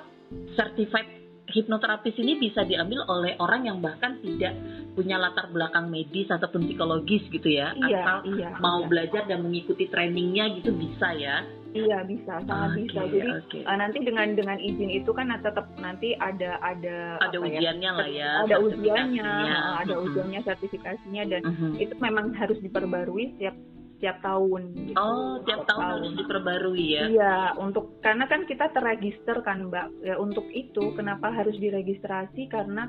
certified 0.59 1.21
hipnoterapis 1.51 2.15
ini 2.23 2.39
bisa 2.39 2.63
diambil 2.63 3.03
oleh 3.11 3.35
orang 3.43 3.67
yang 3.67 3.83
bahkan 3.83 4.23
tidak 4.23 4.55
punya 4.95 5.19
latar 5.19 5.51
belakang 5.51 5.91
medis 5.91 6.31
ataupun 6.31 6.67
psikologis 6.71 7.27
gitu 7.27 7.51
ya. 7.51 7.75
Iya, 7.75 7.99
asal 8.03 8.17
iya, 8.31 8.55
mau 8.63 8.83
iya. 8.83 8.87
belajar 8.87 9.23
dan 9.27 9.43
mengikuti 9.43 9.91
trainingnya 9.91 10.55
gitu 10.63 10.71
bisa 10.75 11.11
ya 11.19 11.43
Iya 11.71 12.03
bisa, 12.03 12.43
sangat 12.51 12.71
Oke, 12.75 12.79
bisa. 12.83 13.01
Jadi 13.07 13.29
oke. 13.31 13.59
uh, 13.63 13.77
nanti 13.79 13.99
dengan 14.03 14.27
dengan 14.35 14.59
izin 14.59 14.91
itu 14.91 15.11
kan 15.15 15.31
tetap 15.39 15.71
nanti 15.79 16.19
ada 16.19 16.59
ada 16.59 17.15
ada 17.23 17.39
ya, 17.39 17.47
ujiannya 17.47 17.91
lah 17.95 18.09
ya 18.11 18.31
ada 18.43 18.57
ujiannya, 18.59 19.31
uh, 19.55 19.75
ada 19.79 19.95
Mhm. 19.95 20.05
ujiannya 20.11 20.41
sertifikasinya 20.43 21.23
dan 21.31 21.43
Mhm. 21.47 21.79
itu 21.79 21.95
memang 22.03 22.35
harus 22.35 22.59
diperbarui 22.59 23.39
setiap 23.39 23.55
setiap 24.01 24.17
tahun. 24.25 24.63
Gitu. 24.73 24.97
oh 24.97 25.45
tiap 25.45 25.69
tahun 25.69 25.85
harus 25.93 26.13
diperbarui 26.17 26.87
ya 26.91 27.05
Iya, 27.07 27.35
untuk 27.61 28.01
karena 28.01 28.25
kan 28.27 28.49
kita 28.49 28.73
terregister 28.73 29.45
kan 29.45 29.69
Mbak. 29.69 29.87
Ya, 30.01 30.17
untuk 30.17 30.49
itu 30.51 30.97
kenapa 30.97 31.29
harus 31.29 31.55
diregistrasi 31.55 32.49
karena 32.49 32.89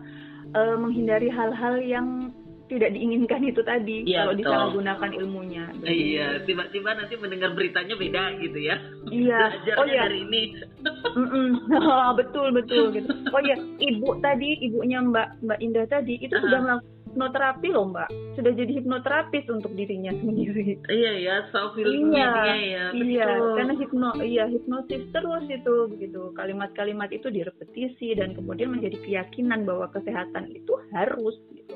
eh, 0.51 0.75
menghindari 0.75 1.27
hal-hal 1.27 1.79
yang 1.79 2.31
tidak 2.71 2.95
diinginkan 2.95 3.43
itu 3.43 3.59
tadi 3.61 4.07
Iya, 4.07 4.23
kalau 4.23 4.31
betul. 4.31 4.39
disalahgunakan 4.47 5.11
ilmunya. 5.13 5.65
Iya, 5.83 6.27
tiba-tiba 6.43 6.95
nanti 6.95 7.13
mendengar 7.19 7.51
beritanya 7.51 7.93
beda 7.93 8.23
gitu 8.39 8.55
ya. 8.57 8.79
Iya. 9.05 9.41
Oh 9.79 9.85
iya. 9.85 10.07
dari 10.07 10.23
ini. 10.23 10.41
Mm-mm. 11.19 11.67
betul 12.19 12.47
betul 12.51 12.95
gitu. 12.95 13.11
Oh 13.29 13.41
iya, 13.41 13.59
ibu 13.77 14.15
tadi, 14.17 14.55
ibunya 14.63 15.03
Mbak 15.03 15.43
Mbak 15.43 15.59
Indah 15.59 15.85
tadi 15.85 16.15
itu 16.17 16.31
Ah. 16.31 16.41
sudah 16.41 16.59
melakukan 16.61 16.89
hipnoterapi 17.11 17.67
loh 17.69 17.91
Mbak. 17.91 18.09
Sudah 18.39 18.51
jadi 18.55 18.71
hipnoterapis 18.71 19.43
untuk 19.51 19.75
dirinya 19.75 20.15
sendiri. 20.15 20.79
Iya 20.87 21.11
ya, 21.19 21.35
self 21.51 21.75
healingnya 21.75 22.23
Iya, 22.23 22.55
ya. 22.55 22.85
Iya, 22.95 23.25
betul. 23.27 23.51
karena 23.59 23.73
hipno, 23.75 24.09
iya 24.23 24.43
hipnosis 24.47 25.03
terus 25.11 25.43
itu 25.45 25.75
begitu. 25.91 26.31
Kalimat-kalimat 26.31 27.11
itu 27.11 27.27
direpetisi 27.27 28.15
dan 28.15 28.31
kemudian 28.31 28.71
menjadi 28.71 28.95
keyakinan 29.03 29.67
bahwa 29.67 29.91
kesehatan 29.91 30.55
itu 30.55 30.71
harus 30.95 31.35
gitu. 31.51 31.75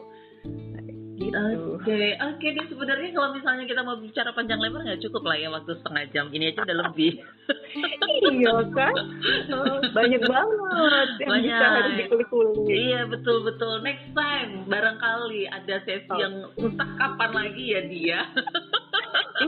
Gitu. 1.16 1.80
Oke, 1.80 1.96
oke 2.20 2.48
deh 2.52 2.66
sebenarnya 2.68 3.10
kalau 3.16 3.32
misalnya 3.32 3.64
kita 3.64 3.82
mau 3.82 3.96
bicara 3.96 4.36
panjang 4.36 4.60
lebar 4.60 4.84
nggak 4.84 5.00
cukup 5.00 5.24
lah 5.24 5.38
ya 5.40 5.48
waktu 5.48 5.72
setengah 5.80 6.04
jam. 6.12 6.26
Ini 6.28 6.52
aja 6.52 6.68
udah 6.68 6.78
lebih. 6.84 7.12
iya 8.36 8.54
kan? 8.76 8.94
Banyak 9.96 10.22
banget 10.28 11.10
yang 11.24 11.30
bisa 11.40 11.56
Banyak. 11.56 11.72
harus 11.72 11.94
dikulik-kulik. 11.96 12.68
iya 12.68 13.02
betul 13.08 13.48
betul. 13.48 13.80
Next 13.80 14.12
time 14.12 14.68
barangkali 14.68 15.42
ada 15.48 15.76
sesi 15.88 16.04
Oh. 16.12 16.20
yang 16.20 16.36
entah 16.60 16.90
kapan 17.00 17.32
lagi 17.32 17.64
ya 17.64 17.82
dia. 17.88 18.20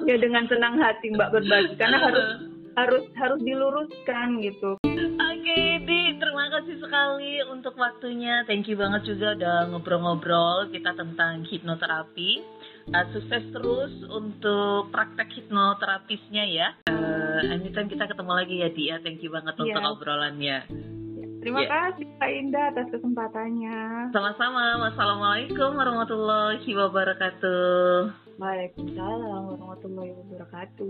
Iya 0.08 0.16
dengan 0.20 0.48
senang 0.48 0.80
hati 0.80 1.12
Mbak 1.12 1.30
berbagi 1.36 1.76
karena 1.76 2.00
harus 2.00 2.28
harus 2.80 3.04
harus 3.20 3.40
diluruskan 3.44 4.40
gitu. 4.40 4.80
Kasih 6.58 6.82
sekali 6.82 7.38
untuk 7.54 7.78
waktunya. 7.78 8.42
Thank 8.50 8.66
you 8.66 8.82
banget 8.82 9.06
juga 9.06 9.38
udah 9.38 9.70
ngobrol-ngobrol 9.70 10.74
kita 10.74 10.98
tentang 10.98 11.46
hipnoterapi. 11.46 12.42
Uh, 12.90 13.06
sukses 13.14 13.46
terus 13.54 13.94
untuk 14.10 14.90
praktek 14.90 15.30
hipnoterapisnya 15.38 16.50
ya. 16.50 16.74
Uh, 16.90 17.46
anytime 17.54 17.86
kita 17.86 18.10
ketemu 18.10 18.34
lagi 18.34 18.56
ya, 18.58 18.74
Di. 18.74 18.90
ya. 18.90 18.98
Thank 19.06 19.22
you 19.22 19.30
banget 19.30 19.54
untuk 19.54 19.70
Iya. 19.70 19.86
obrolannya. 19.86 20.66
Terima 21.46 21.62
Iya. 21.62 21.94
kasih 21.94 22.10
Kak 22.18 22.32
Indah 22.34 22.74
atas 22.74 22.90
kesempatannya. 22.90 24.10
Sama-sama. 24.10 24.82
Wassalamualaikum 24.82 25.78
warahmatullahi 25.78 26.70
wabarakatuh. 26.74 28.34
Waalaikumsalam 28.42 29.46
warahmatullahi 29.46 30.10
wabarakatuh. 30.26 30.90